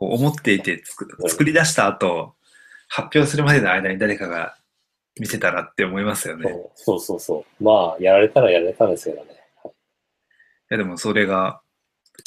[0.00, 2.34] こう思っていて作作り出した後、
[2.88, 4.56] 発表するまでの間に誰かが
[5.18, 6.50] 見せたらって思いますよね。
[6.50, 7.62] いそうそうそう。
[7.62, 9.40] まあ、やられたらやられたんですけどね。
[10.70, 11.60] やでもそれが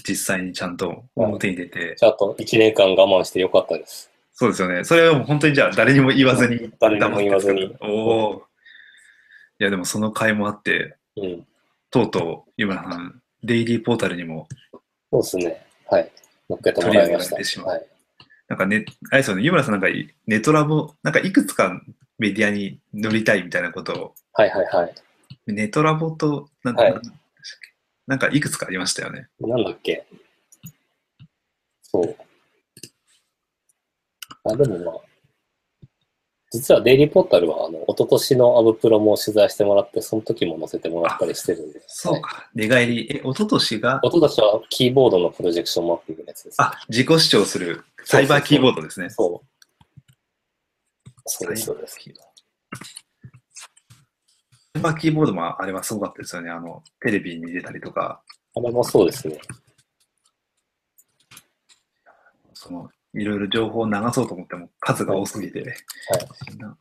[0.08, 4.12] 実際にちゃんと表に出て、ちゃんと1年間我慢してよかったです。
[4.34, 4.84] そうですよね。
[4.84, 6.72] それはもう本当にじゃあ誰にも言わずに。
[6.80, 7.76] 誰にも言わずに。
[7.82, 8.44] おお。
[9.60, 11.48] いやでもその甲斐もあって、うん。
[11.90, 14.48] とうとう、湯村さん、デイリーポータルにも、
[15.12, 15.66] そうですね。
[15.90, 16.12] はい。
[16.50, 17.36] 乗っけてもらいました。
[17.36, 17.88] 取り上げられてしまうはい。
[18.48, 21.82] なんかね、あれですよね、湯村さんなんかいネトラボ、なんかいくつか
[22.20, 24.94] メディアに乗りたいみたいなことを、はいはいはい。
[25.48, 27.02] ネトラボと、なんはい
[28.06, 29.30] なんかいくつかありましたよね。
[29.40, 30.06] なんだっけ？
[31.82, 32.16] そう。
[34.44, 34.96] あ、でもまあ、
[36.54, 41.80] 実はデイリーポータルは、あの、一昨年のアブプロも取材してもらって、その時も載せてもらったりしてるんで。
[41.80, 41.88] はい。
[41.88, 42.48] そうか。
[42.54, 46.62] 寝返り、え、一昨年が、一昨年はキーボードのプロジェクションマッピングのやつです。
[46.62, 49.10] あ、自己主張するサイバーキーボードですね。
[49.10, 49.66] そう。
[51.26, 52.00] そうです、そうです。
[54.76, 56.52] サイバーキーボードもあれはすごかったですよね。
[56.52, 58.22] あの、テレビに出たりとか、
[58.56, 59.40] あれもそうですね。
[62.54, 65.76] その、いろいろ情報を流そうと思っても数が多すぎて、
[66.58, 66.76] な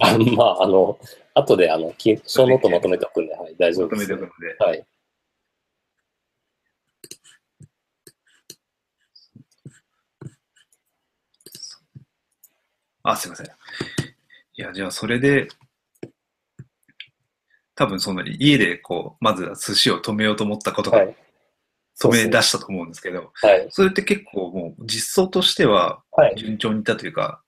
[0.00, 0.98] あまあ、あの、
[1.34, 4.86] 後で、あの、き小ノートまとめておくんで、はい、大丈まと夫です、めておくので、はい。
[13.04, 13.46] あ、すいません。
[13.46, 13.50] い
[14.54, 15.48] や、じゃあそれで、
[17.74, 21.16] 多分その家でこう、まずは寿司を止めようと思ったことがはい。
[22.02, 23.66] 止め出したと思うんですけど、はい。
[23.70, 26.34] それって結構もう実装としてははい。
[26.36, 27.42] 順調にいったというか、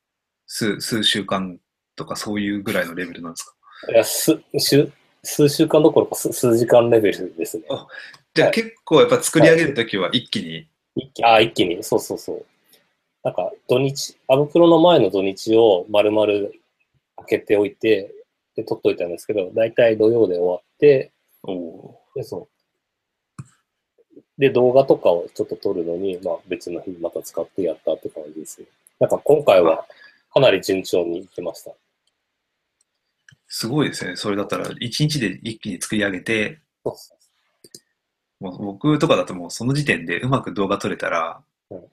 [0.47, 1.59] 数、数週間
[1.97, 3.93] とかそういうぐらいのレベルなんですか？
[3.93, 4.91] いや、す、数、
[5.23, 7.65] 数週間どころか数数時間レベルですね。
[7.71, 7.87] あ
[8.35, 12.47] じゃあはい結構やっぱ作り上げるときは一気に、一気、あ、一気に、そうそうそう。
[13.23, 16.51] なんか、土日、アブプロの前の土日を丸々開
[17.29, 18.15] けておいて、
[18.55, 21.13] で、撮っといたんですけど、だいたい土曜で終わって、
[22.15, 22.54] で、そう。
[24.39, 28.67] で、動画とかをちょっと撮るのに、まあ別の日また使ってやったって感じですね。
[29.01, 29.87] なんか今回は
[30.33, 31.73] かなり順調にいきました。
[33.47, 34.17] すごいですね。
[34.17, 36.59] それだったら一日で一気に作り上げて、
[38.41, 41.85] もう僕とかだともうその時点でうまく動画撮れたら、うん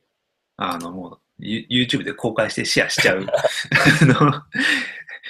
[0.63, 3.25] あのもうユ YouTube で公開してシェアしちゃう。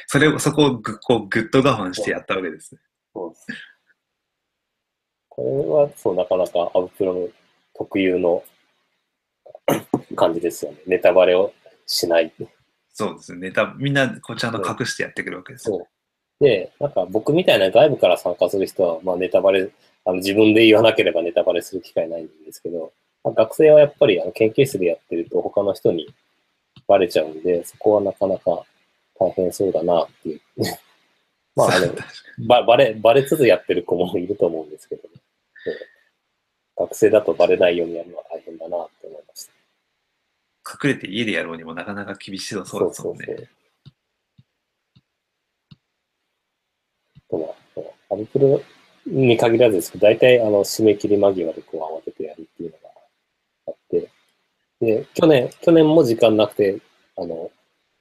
[0.08, 2.76] それを、そこをぐこうぐっと我慢してやったわけです。
[3.14, 3.48] そうです。
[5.32, 7.30] これは、そう、なかなかアブプロの
[7.74, 8.44] 特有の
[10.16, 10.78] 感じですよね。
[10.86, 11.54] ネタバレを
[11.86, 12.32] しない。
[12.94, 13.50] そうですね。
[13.50, 15.64] ネタ、みんなこうちゃんと隠してやってくるわけです。
[15.66, 16.44] そう。
[16.44, 19.70] で、なんか僕みたいな外部から参加する人は、まあネタバレ、
[20.04, 22.92] あの自分で言わなければネタバレする機会ないんですけど、
[23.24, 26.14] まあ学生はやっぱりあの研究室でやってると他の人に
[26.88, 28.64] バレちゃうんで、そこはなかなか
[29.16, 30.42] 大変そうだなっていう。
[31.56, 31.96] まああのそう、
[32.48, 35.10] ばバレ、バレつつやってる子もいると思うんですけどね。
[35.64, 35.76] そう
[36.78, 39.52] 学生だとバレないようにやるのは大変だなって思いました。
[40.88, 43.26] 隠れて家でやろうにもなかなか厳しそうそうですもんね。
[47.30, 47.40] そう。
[47.42, 48.62] とまあそうアブプロ
[49.06, 52.90] に限らずですけど、大体あの締め切り間際でこう慌ててやるっていうのが
[53.68, 54.10] あって、
[54.80, 56.80] で、去年、去年も時間なくて、
[57.16, 57.52] あの、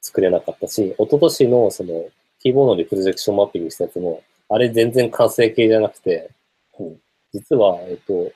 [0.01, 2.09] 作れなかったし、一昨年のその、
[2.41, 6.31] キーボードでプロジェクションマッピングしたやつも、あれ全然完成形じゃなくて、
[7.33, 8.31] 実は、えっと、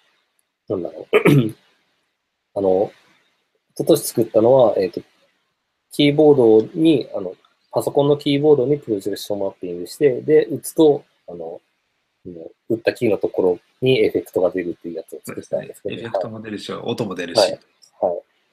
[0.69, 1.15] なんだろう。
[2.55, 2.91] あの、
[3.71, 5.01] 一昨年作ったのは、えっと、
[5.91, 7.35] キーボードに、あの、
[7.71, 11.61] パソコンのキーボードにプロジェクションマッピングして、で、打つと、あの、
[12.25, 12.35] うん
[12.67, 17.37] 打ったキーのところにエフェクトが出るっていうやつを作ったんですけど、エフェクトも出るし、音も出るし。
[17.37, 17.59] はいはい。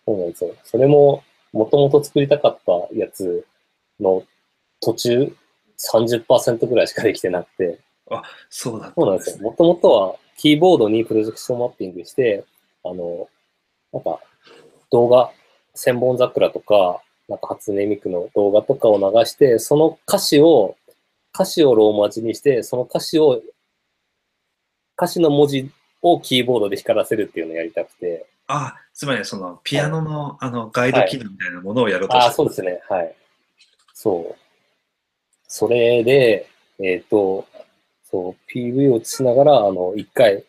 [0.05, 0.55] そうなんですよ。
[0.65, 3.47] それも、もともと作りたかったやつ
[3.99, 4.25] の
[4.81, 5.37] 途中
[5.91, 7.79] 30%ぐらいしかできてなくて、
[8.51, 9.43] そうだったそうなんですよ。
[9.43, 12.45] もともとはキーボードにプロジェクションマッピングして、
[12.85, 13.29] あの、
[13.93, 14.21] なんか
[14.91, 15.31] 動画、
[15.75, 20.77] 千本桜とか、なんか初音ミクの動画とかを流して、その歌詞を、
[21.35, 23.41] 歌詞をローマ字にして、その歌詞を、
[24.97, 25.71] 歌詞の文字
[26.03, 32.81] をキーボードで光らせるっていうのをやりたくて、あ、つまりそのピアノのあのガイド機能みたいなものをやろうとああ、してそうですね。
[32.89, 33.15] はい。
[33.95, 34.42] そう。
[35.55, 36.49] それで、
[36.79, 37.47] えっ、と、
[38.11, 40.47] そう、PV を映しながら、あの、一回、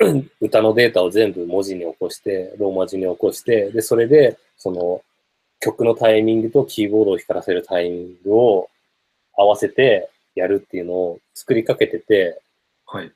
[0.00, 5.00] う ん歌のデータを全部文字に起こして、ローマ字に起こして、で、それで、その、
[5.60, 8.68] 曲のタイミングとキーボードを光らせるタイミングを
[9.36, 12.42] 合わせてやるっていうのを作りかけてて、
[12.86, 13.12] はい。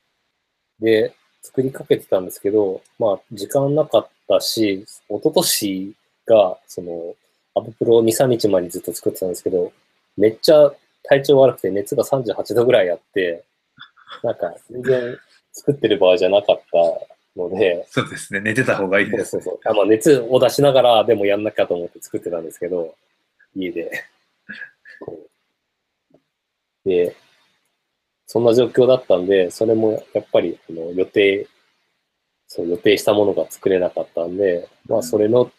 [0.79, 5.93] で、作りかけてたんですけど、まあ、時間なかったし、一昨年
[6.25, 7.15] が、その、
[7.53, 9.73] アブプロ2、3日前にずっと作ってたんですけど、
[10.19, 10.71] めっちゃ
[11.03, 13.45] 体調悪くて熱が38度ぐらいあって、
[14.21, 15.17] なんか全然
[15.53, 18.41] 作ってる場合じゃなかったので、そうですね。
[18.41, 19.31] 寝てた方がいいです。
[19.31, 19.71] そうそうそう。
[19.71, 22.95] あまあ、熱を出しながらでもやんなきゃと思って作ってたんですけど、
[23.55, 23.91] 家で。
[26.85, 27.15] で、
[28.27, 31.47] そんな状況だったんで、それもやっぱりあの予定、
[32.47, 35.49] そう予定したものが作れなかったんで、まあそれの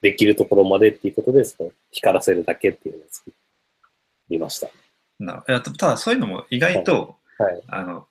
[0.00, 3.32] できるところまでっていうことで、その光らせるだけっていうのを作
[4.30, 4.68] りました。
[5.18, 7.62] ないやただそういうのも意外と、はい。
[7.68, 8.06] あの、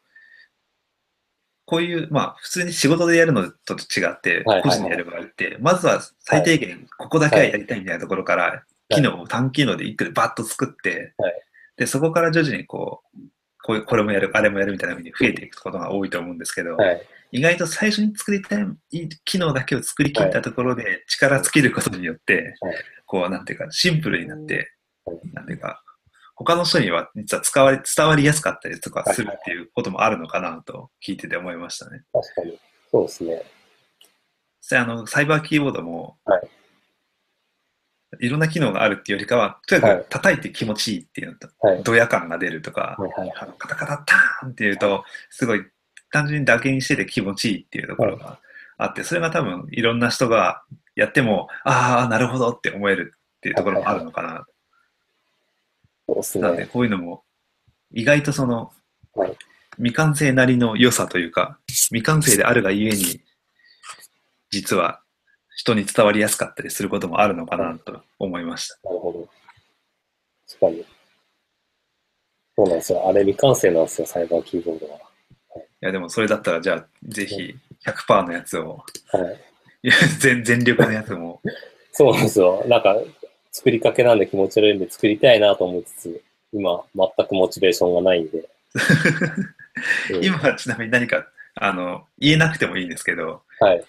[1.66, 4.62] こういう、まあ、普通に仕事でやるのと違って、はいはいはい。
[4.64, 11.34] 個人でやる場合って、まずは最低限、ここだけはやりたいみたいなところから、機能を単機能で一個でバッと作って、はい。
[11.78, 13.20] で、そこから徐々にこう、
[13.64, 17.02] こういうこれもやる、あれもやるみたいな風に増えていくことが多いと思うんですけど、はい。
[17.32, 18.68] 意外と最初に作りたい
[19.26, 22.76] 機能だけを作り切ったところで力尽きることによって、はい。
[23.08, 24.72] こう、なんていうか、シンプルになって、
[25.04, 25.20] はい。
[25.34, 25.82] なんていうか、
[26.36, 32.04] 他の人には実は使われ、伝わりやすかったりとかするっていうこともあるのかなと聞いてて思いましたね。
[32.12, 32.60] 確かに。
[32.92, 33.44] そうですね。
[34.62, 36.50] そしてあの、サイバーキーボードも、はい
[38.20, 41.84] いろんな機能があるっていうよりかは、とにかはいく叩いて気持ちいいっていうのと、はい。
[41.84, 43.34] ドヤ感が出るとか、はいはい。
[43.38, 45.66] あのカタカタターンっていうと、すごい
[46.12, 48.40] 単純に打鍵してて気持ちいいっていうところが
[48.78, 50.64] あって、それが多分いろんな人が
[50.96, 54.46] やっても、ああ、なるほどって思えるっていうところもあるのかな。
[56.08, 56.70] そうですなので、ね。
[56.72, 57.24] こういうのも、
[57.92, 58.72] 意外とその、
[59.14, 59.38] はい
[59.78, 63.22] 未完成なりの良さというか、未完成であるがゆえに、
[64.50, 65.02] 実は
[65.56, 68.78] 人に伝わりやすかったりすることもあるのかなと思いました。
[68.84, 69.28] なるほど。
[70.48, 70.86] 確かに。
[72.56, 73.10] そうなんですよ。
[73.10, 74.98] あれ未完成なんですよ、サイバーキーボードは。
[74.98, 77.54] いや、でもそれだったら、じゃあ、ぜひ
[77.86, 79.42] 100%のやつを、はい。
[79.84, 81.42] い や全全力のやつも、
[81.92, 82.64] そうなんですよ。
[82.68, 82.96] なんか、
[83.56, 88.50] 作りかけなんで気持ち悪いんで作りたいなと思いつつ、今、全くモチベーションがないんで。
[90.12, 91.26] う ん今はちなみに何か、
[91.56, 93.78] あの、言えなくてもいいんですけど、はい。
[93.78, 93.86] 何か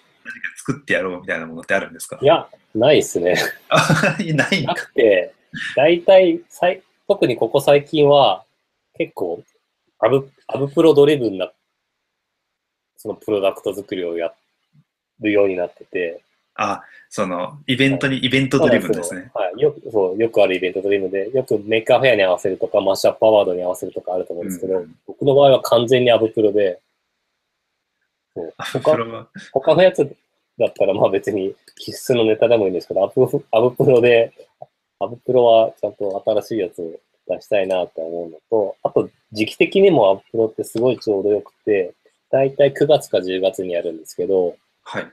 [0.57, 2.17] 作ってやろうみたいなものってあるんですか？
[2.21, 3.35] いや、ないっすね。
[3.67, 4.85] あ、 ないんなか。
[4.85, 5.33] くて、
[5.75, 8.45] 大体、さい特にここ最近は、
[8.97, 9.43] 結構、
[9.99, 11.51] アブ、 ABPro ドリブンな、
[12.95, 14.33] そのプロダクト作りをや
[15.19, 16.21] るようになってて、
[16.57, 19.31] あ、その、イベントに、イベントドリブンですね。
[19.33, 19.61] はい。
[19.61, 26.79] よく、そう、よくあるイベントドリブンで、よく Maker Faire に合わせるとか、 Mashup Award に合わせるとかあると思うんですけど、うん僕の場合は完全に ABPro で、
[28.35, 29.27] そうあ他プロは？
[29.51, 30.05] 他のやつ
[30.59, 34.31] だったらまあ別に必須のネタでもいいんですけど、アブアブプロで、
[34.99, 36.91] アブプロはちゃんと新しいやつを
[37.27, 41.93] 出したいなって思うのと、あと時期的にもアブプロってすごいちょうどよくて、
[42.29, 45.11] だいたい9月か10月にやるんですけど、はい。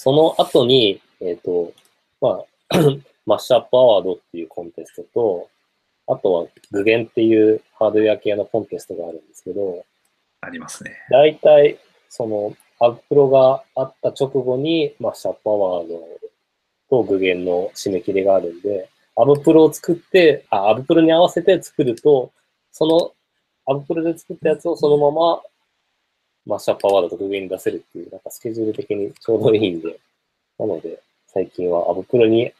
[0.00, 1.72] その後に、えっ、と、
[2.20, 2.28] ま
[2.70, 2.78] あ、
[3.26, 5.48] マッシュアップアワードっていうコンテストと、
[6.06, 9.84] あとは具現っていうハードウェア系のコンテストがあるんですけど、
[10.40, 10.92] ありますね。
[11.10, 16.00] 大体、その、アブプロがあった直後に、まあ、シャップアワード
[16.88, 22.30] と具現の締め切りがあるんで、アブプロを作って、あ、アブプロに合わせて作ると、
[22.70, 23.12] その、
[23.66, 25.42] アブプロで作ったやつをそのまま、
[26.48, 30.00] まあ、シャップアワードと具現に出せるっていう、なんかスケジュール的にちょうどいいんで、
[30.58, 32.50] なので、最近はアブプロに、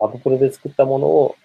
[0.00, 1.36] アブプロで作ったものを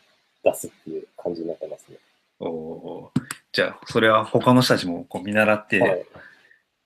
[0.43, 1.97] 出すっていう感じになってますね。
[2.39, 3.21] おおー
[3.51, 6.05] じゃあ、それは他の人たちもこう見習って、はい。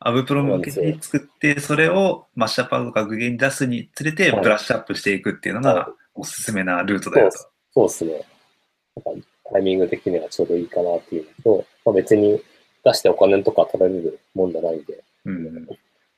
[0.01, 7.37] アブプロ向けに作って、それをマッシュアップアウトか具現に出すにつれて、はいブラッシュアップしていくっていうのはがおすすめなルートだよと。
[7.73, 8.25] そうですね。
[9.05, 12.41] なんかタイミング的にはちょうどいいかなっていうのと、まあ、別に
[12.91, 15.67] 出してお金とか取られるもんじゃないんで、うん。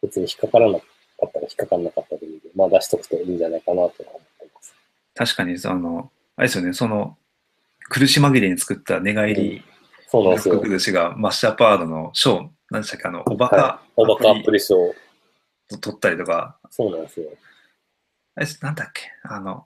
[0.02, 0.86] 別に引っかからなか
[1.28, 3.92] ったら引っかからなかったでいいんで、まあ出しとくといいんじゃないかなとは思っ
[4.40, 4.76] てます。
[5.14, 7.18] 確かに、あの、あれですよね、その、
[7.90, 9.64] 苦し紛れに作った寝返り
[10.08, 10.64] そうなんですよ福。
[10.64, 14.76] 崩しがマッシュアップアワードの賞、何でしたっけ、あの、おバカは、オバカアプリ賞。
[15.70, 17.30] リ取ったりとか、そうなんですよ。
[18.36, 19.66] あれなんだっけ、あの、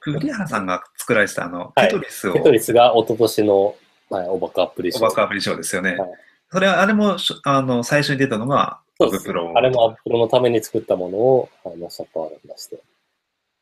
[0.00, 3.76] 栗原さんが作られてたあの、はいテトリスを、テトリスが一昨年の、
[4.08, 4.98] はい、オバカアプリ賞。
[4.98, 5.96] おバカアプリ賞ですよね。
[5.96, 6.10] はい
[6.50, 12.82] それは、あれもあの、最初に出たのが、アブプロあれもアブプロのために作ったものを、はい、マッシュアップアワードに出して。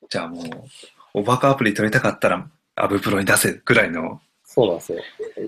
[0.08, 0.44] じゃあもう、
[1.14, 4.98] おバカアプリ取りたかったら、アブプロに出せぐらいのそうなんですよ。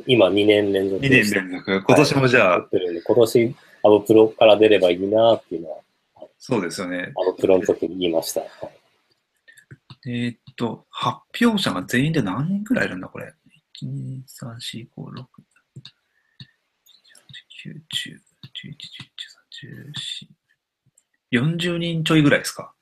[0.07, 1.85] 今2年連続2年連続。
[1.87, 5.79] 今年もじゃあ、作ってるんで、今年アブプロから出ればいいなっていうのは、
[6.39, 7.13] そうですよね。
[7.17, 8.41] アブプロの時に言いました。
[8.41, 8.51] はい
[10.09, 13.33] えーっと、発表者が全員で何人くらいいるんだ、これ
[13.83, 15.25] ？1、2、3、4、5、6、
[17.67, 18.77] 9、10、11、
[19.33, 19.91] 12、
[21.33, 22.73] 13、14、40人ちょいぐらいですか？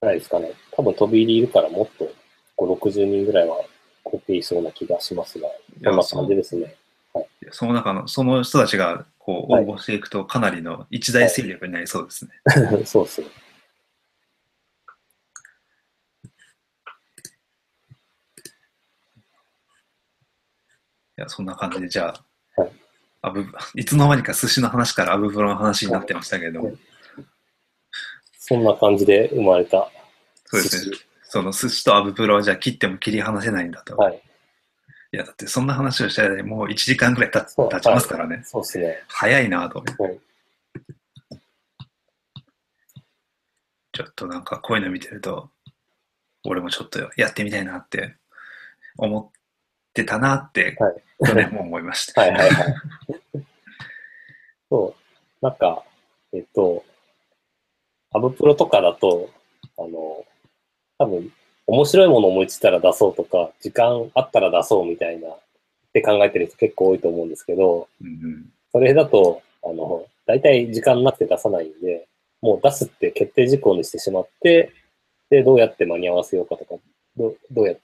[0.00, 0.52] ないですかね。
[0.72, 2.12] 多分飛び入りいるからもっと
[2.56, 3.60] 5、60人ぐらいは
[4.04, 5.48] コピーしそうな気がしますが、
[5.84, 6.74] こんな感じですね。
[7.50, 12.30] その中の、その人たちがこうはい応募していくと、かなりの一大勢力になりそうですね。
[12.84, 13.26] そうですね。
[21.16, 22.27] いや、そんな感じで、じゃあ、はい
[23.28, 26.78] アブ、 いつの間にか寿司の話からアブプロの話になってましたけれども、はい
[28.48, 29.90] そんな感じで生まれた
[30.46, 30.96] そうですね。
[31.24, 33.94] その寿司とアブプロはじゃあ切っても切り離せないんだと。
[33.98, 34.22] はい。
[35.12, 37.40] いや、だってそんな話をしたらもう1時間ぐらい経
[37.80, 38.42] ちますからね。
[38.44, 39.02] そうですね。
[39.08, 39.80] 早いなと。
[39.80, 40.18] はい
[43.92, 45.50] ちょっとなんかこういうの見てると、
[46.44, 48.14] 俺もちょっとやってみたいなって
[48.96, 49.30] 思っ
[49.92, 52.20] てたなって、はい去年も思いました。
[52.20, 52.74] はいはいはい。
[54.70, 55.44] そう。
[55.44, 55.82] なんか、
[56.32, 56.84] えっと、
[58.12, 59.30] アブプロとかだと、
[59.78, 60.24] あの、
[60.98, 61.32] 多分、
[61.66, 65.38] 面白いもの思いついたら出そうとか、時間あったら出そうみたいな、っ
[65.92, 72.06] て考えてる人結構多いと思うんですけど、うんうんそれだと、あの、大体時間なくて出さないんで、
[72.42, 74.72] もう出すって決定事項にしてしまって、
[75.30, 76.74] で、どうやって間に合わせようかとか、
[77.16, 77.74] どどうや、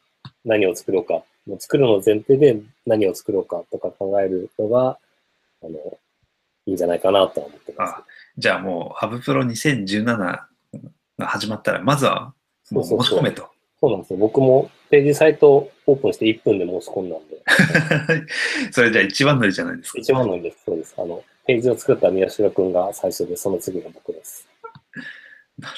[0.45, 4.99] 何を作ろうか、もう作るの前提で何を作ろうかとか考えるのが、
[5.63, 5.99] あの、
[6.67, 7.95] いいんじゃないかなとは思ってます。
[7.99, 8.05] あ
[8.37, 10.49] じゃあもう、アブプロ2017が
[11.19, 12.35] 始まったら、まずは
[12.71, 13.49] もう申し込めと。
[13.81, 14.19] そうなんですよ。
[14.19, 17.43] 僕もページサイトオープンして1分で申し込んだんで、
[18.73, 19.99] それじゃあ一番乗りじゃないですか。
[19.99, 20.59] 一番のです。
[20.65, 20.95] そうです。
[20.97, 24.49] あの、ページを作った宮代くんが最初で、その次が僕です。
[25.59, 25.77] なる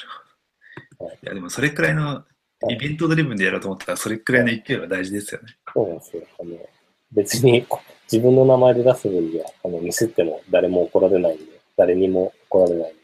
[0.99, 1.11] ほど。
[1.11, 2.23] いや、でもそれくらいの
[2.69, 5.57] イベントドリブンでやろうと思ったら、それくらいの勢いは大事ですよね。
[5.73, 6.23] そうなんですよ。
[6.39, 6.69] あの、
[7.11, 7.79] 別にこ
[8.11, 11.43] 自分の名前で出す分には、あの、ミスっても誰も怒られないんで、
[11.75, 13.01] 誰にも怒られないんで。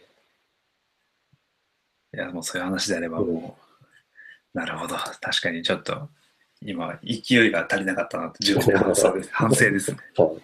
[2.15, 3.57] いや、もうそういう話であればも
[4.53, 4.95] う、なるほど。
[4.95, 6.09] 確かにちょっと、
[6.61, 9.97] 今、勢いが足りなかったなと自分で反省です 反省ですね。
[10.17, 10.35] はい。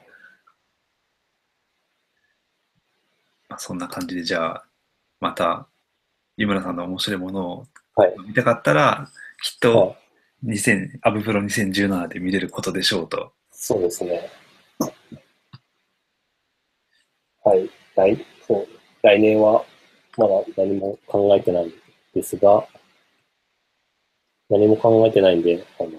[3.48, 4.66] まあ、そんな感じで、じゃあ、
[5.22, 5.70] また、
[6.36, 8.16] 井村さんの面白いものをはい。
[8.28, 9.08] 見たかったら、
[9.42, 9.96] きっはと
[10.44, 13.34] い、2000、アブプロ2017で見れることでしょうと。
[13.62, 14.30] そうですね。
[17.44, 17.70] はい。
[17.96, 18.68] 来、そう。
[19.04, 19.66] 来年は、
[20.18, 21.74] まだ何も考えてないん
[22.14, 22.66] ですが、
[24.50, 25.90] 何も考えてないんで、あの、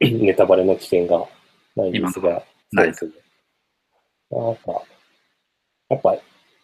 [0.00, 1.26] ネタバレの危険が
[1.74, 3.12] ないんですが、そうですね。
[4.30, 4.82] なんか、
[5.88, 6.10] やっぱ、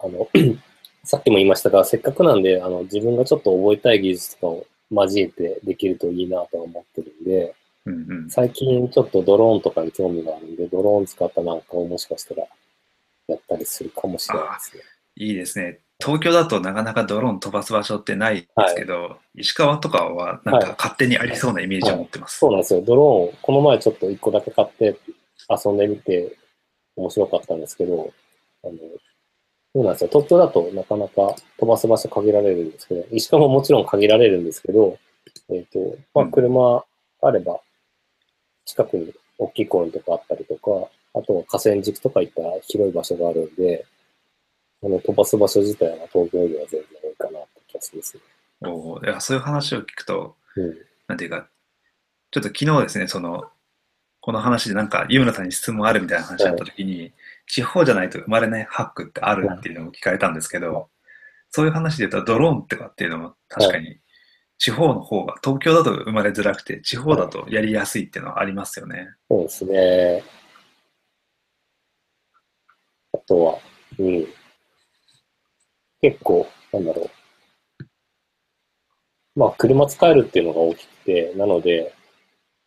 [0.00, 0.28] あの、
[1.04, 7.54] さっきも言いましたが、せっかくなんで、あの、自分がちょっと覚えたい技術とかを交えてできるといいなとは思ってるんで、
[7.88, 8.30] うんうん。
[8.30, 12.44] 最近ちょっとドローンとかに興味があるんで、ドローン使ったなんかをもしかしたら
[13.28, 14.82] やったりするかもしれないですね。
[15.16, 15.80] いいですね。
[16.00, 22.38] 東京だとなかなかドローン飛ばす場所ってないですけど、石川とかはなんか勝手にありそうなイメージを持ってます。
[22.38, 22.82] そうなんですよ。
[22.82, 24.96] ドローン、この前ちょっと一個だけ買って
[25.48, 26.36] 遊んでみて
[26.94, 28.12] 面白かったんですけど、
[28.64, 28.74] あの、
[29.74, 30.10] そうなんですよ。
[30.12, 34.98] 東京だとなかなか飛ばす場所限られるんですけど、石川ももちろん限られるんですけど、
[35.50, 36.84] えっ、と、まあ、うん車
[37.22, 37.60] あれば、
[38.68, 43.86] 近くに大きい公園とかあったりとか、あとは河川敷とか行ったら広い場所があるんで、
[44.82, 48.22] あの飛ばす場所自体は東京よりは全然多いかなって気がしますね。
[48.60, 50.76] おーいやそういう話を聞くと、うん。
[51.06, 51.48] なんていうか、
[52.30, 53.48] ちょっと昨日ですね、その、
[54.20, 57.12] この話でなんか、湯村さんに質問あるみたいな話だった時に、
[57.46, 60.90] 地方じゃないと生まれないハックってあるっていうのを聞かれたんですけど、
[61.50, 63.98] そういう話で言うとドローンとかっていうのも確かに、
[64.58, 69.08] 地方の方が、東京だと生まれづらくて、地方だとやりやすいっていうのはありますよね。
[69.28, 70.22] そうですね。
[73.14, 73.58] あとは、
[73.98, 74.26] うん。
[76.00, 77.84] 結構、なんだろう。
[79.36, 81.94] まあ、車使えるっていうのが大きくて、なので、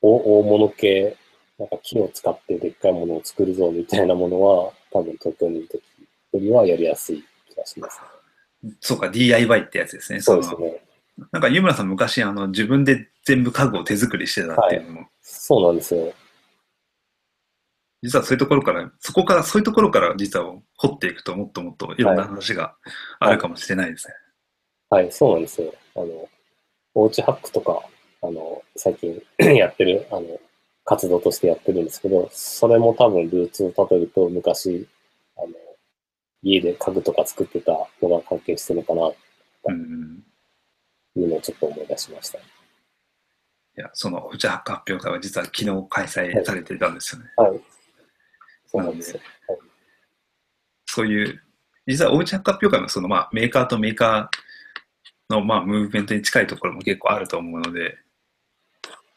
[0.02, 1.18] お大物系、
[1.60, 8.00] なんか木を使ってでっかいものを作るぞみたいなものは、多分東京にいるときよりはやりやすい気がします。
[8.80, 10.20] そうか、DIY ってやつですね。
[10.20, 10.91] のそうですね。
[11.32, 16.14] なんか湯村さん昔、あの、自分で全部家具を手作りしてたっていうのも、そうなんですよ。
[18.04, 22.76] 実はそういうところから、そこから、そういうところから実は掘っていくともっともっといろんな話が
[23.20, 24.14] あるかもしれないですね。
[24.90, 25.74] はい、そうなんですよ。
[25.96, 26.28] あの、
[26.96, 27.84] おうちハックとか、
[28.24, 29.22] あの、最近
[29.56, 30.40] やってる、あの、
[30.84, 34.88] 活動としてやってるんですけど、それも多分ルーツをたどると昔、
[35.38, 35.48] あの、
[36.42, 39.12] 家で家具とか作ってたのが関係してるのかな、
[39.66, 40.21] うん。
[41.22, 42.40] というのをちょっと思い出しました。
[42.40, 42.42] い
[43.76, 47.30] や、その、うちハック発表会は実は昨日開催されていたんですよね。
[47.38, 47.62] はい。
[48.66, 49.20] そうなんですよ。
[50.88, 51.42] そういう、
[51.86, 57.98] 実はおうちハック発表会もその、まあ、メーカーとメーカーの、まあ、ムーブメントに近いところも結構あると思うので、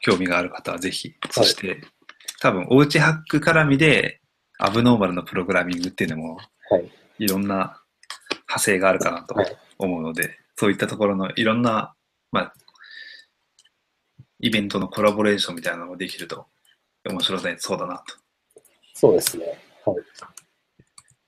[0.01, 1.81] 興味がある方はぜひ、そして、
[2.43, 4.21] 多分、おうちハック絡みで、
[4.59, 6.37] アブノーマルのプログラミングっていうのも、
[6.69, 6.91] はい。
[7.19, 7.81] いろんな
[8.49, 11.95] 派生があるかなとはい思うので、そういったところのいろんな、
[12.33, 12.55] まあ、
[14.41, 16.47] イベントのコラボレーションみたいなのもできると
[17.05, 18.25] 面白そうだなと
[18.95, 19.59] そうですね。
[19.85, 19.97] はい。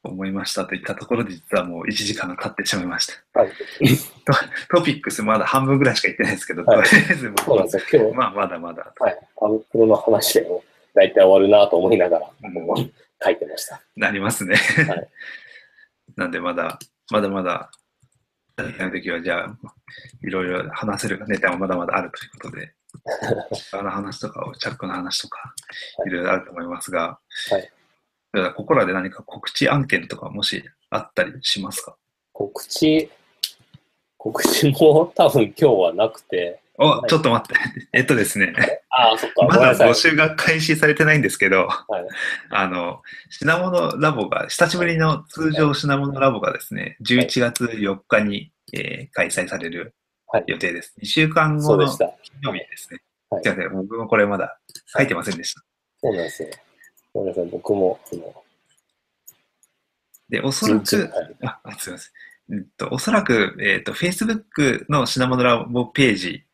[0.05, 3.41] 思いましたといったところで実はもう1時間が経ってしまいました。
[3.41, 3.51] はい。
[4.71, 8.03] トピックスまだ半分ぐらいしか言ってないですけど、はいとりあえずもうそうなんですよ。
[8.03, 9.19] 今日、まあまだまだはい。
[9.43, 10.63] アブプロの話でも
[10.95, 12.93] 大体終わるなと思いながら、うん
[13.25, 13.83] 書いてました。
[13.97, 14.57] なりますね。
[14.57, 15.09] はい
[16.17, 16.79] なんでまだ、
[17.11, 17.71] まだまだ、
[18.63, 19.57] やるときはじゃあ、
[20.23, 22.73] いろいろ話せるネタもまだまだあるということで、
[23.79, 25.55] あの話とか、チャックの話とか、
[25.99, 26.09] はい。
[26.09, 27.19] いろいろあると思いますが、
[27.51, 27.71] はい。
[28.33, 31.97] だからここらで何か告知案件とかもしあったりしますか？
[32.33, 33.11] 告知、
[34.17, 37.89] 告知も多分今日はなくて、お、はいちょっと待って。
[37.93, 38.55] えっとですね、
[38.91, 39.57] ああ、そっか、 ごま。
[39.57, 42.07] だ募集が開始されてないんですけど、はい
[42.51, 49.95] あの、品物ラボが、久しぶりの通常品物ラボがですね、11月4日に、えー開催される
[50.29, 50.95] はい予定です。
[51.01, 51.87] 2週間後の。
[51.87, 52.09] 金
[52.43, 53.01] 曜日ですね。
[53.31, 54.59] はいすいません、僕もこれまだ
[54.97, 55.63] 書いてませんでした。
[56.01, 56.49] そうなんですよ。
[57.13, 57.99] ごめんなさい、僕も、
[60.29, 62.13] で、おそら11く、はいあ、あすみません。
[62.49, 66.45] うんと、おそらく、えっ、と、Facebook の品物ラボページ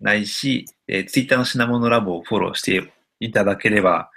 [0.00, 4.10] ないし、えー、Twitter の品物ラボをフォローしていただければ、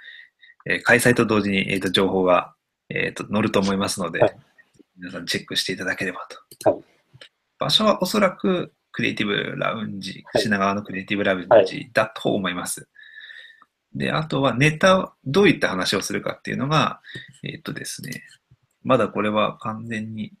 [0.66, 2.54] えー、開催と同時に、えーと、情報が、
[2.88, 4.36] えーと、載ると思いますので、はい、
[4.98, 6.26] 皆さんチェックしていただければ
[6.62, 6.70] と。
[6.70, 6.80] はい、
[7.58, 12.88] 場所はおそらくクリエイティブラウンジ、品川のクリエイティブラウンジだと思います。
[13.94, 17.00] で、あとはネタ、どういった話をするかっていうのが、
[17.42, 18.22] えっ、ー、とですね、
[18.82, 20.32] まだこれは完全に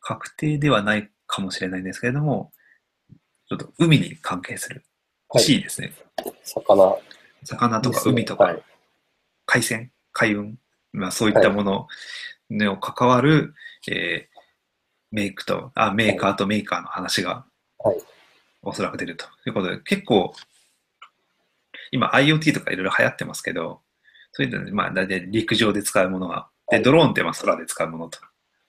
[0.00, 2.52] 確定ではないかもしれないんですけれども、
[3.48, 4.84] ちょっと海に関係する。
[5.38, 5.92] C ですね。
[6.42, 6.96] 魚。
[7.44, 8.56] 魚とか海とか、
[9.44, 10.58] 海鮮、海運、
[10.92, 11.86] まあそういったもの
[12.50, 13.54] に関わる、
[13.88, 14.36] えー、
[15.12, 17.46] メイクと、あ、メーカーとメーカーの話が、
[18.62, 19.26] おそらく出ると。
[19.46, 20.34] いうことで、結構、
[21.92, 23.80] 今 IoT とかいろいろ流行ってますけど、
[24.32, 28.18] そういうのまあ大体陸上で使うものが、で、ドローンってまあ空で使うものと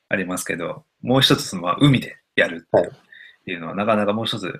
[0.10, 2.92] ありますけど、もう一つそのまあ海でやるってい
[3.56, 4.60] うのは、なかなかもう一つ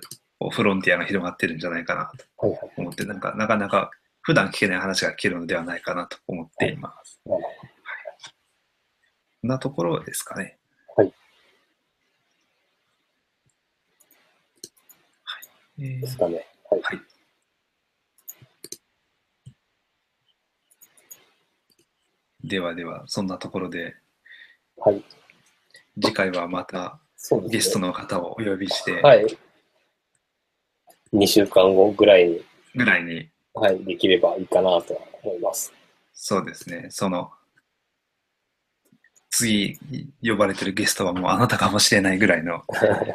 [0.50, 3.90] フロンティアが広がってるんじゃないかなと思って、なんかなかなか
[4.22, 7.20] 普段聞けない話が聞けるのではないかなと思っています。
[7.24, 7.42] はい。
[9.40, 10.58] そんなところですかね。
[10.96, 11.06] はい。
[11.06, 11.12] は
[15.82, 15.84] い。
[15.84, 16.46] えー、ですかね。
[16.70, 16.82] はい。
[16.82, 17.00] はい
[22.44, 23.94] ではでは、そんなところで、
[24.76, 25.04] はい、
[26.00, 27.00] 次回はまた
[27.48, 29.26] ゲストの方をお呼びして、はい、
[31.12, 32.42] 2週間後ぐらいに、
[32.74, 35.72] ぐらいに、はい、できればいいかなと思います。
[36.12, 37.30] そうですね、その、
[39.30, 39.78] 次
[40.22, 42.62] 呼ばれてるゲストはもうあなたかもしれないぐらいの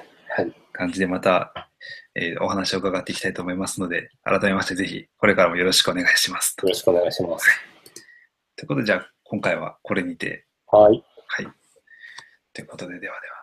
[0.71, 1.69] 感じでまた、
[2.15, 6.55] えー、お話を伺っていきたいと思いますので、改めましてぜひこれからもよろしくお願いします。
[6.61, 7.47] よろしくお願いします。
[8.55, 10.45] ということで、じゃあ今回はこれにて。
[10.67, 11.03] はい。
[11.27, 11.47] はい。
[12.53, 13.42] ということで、ではでは、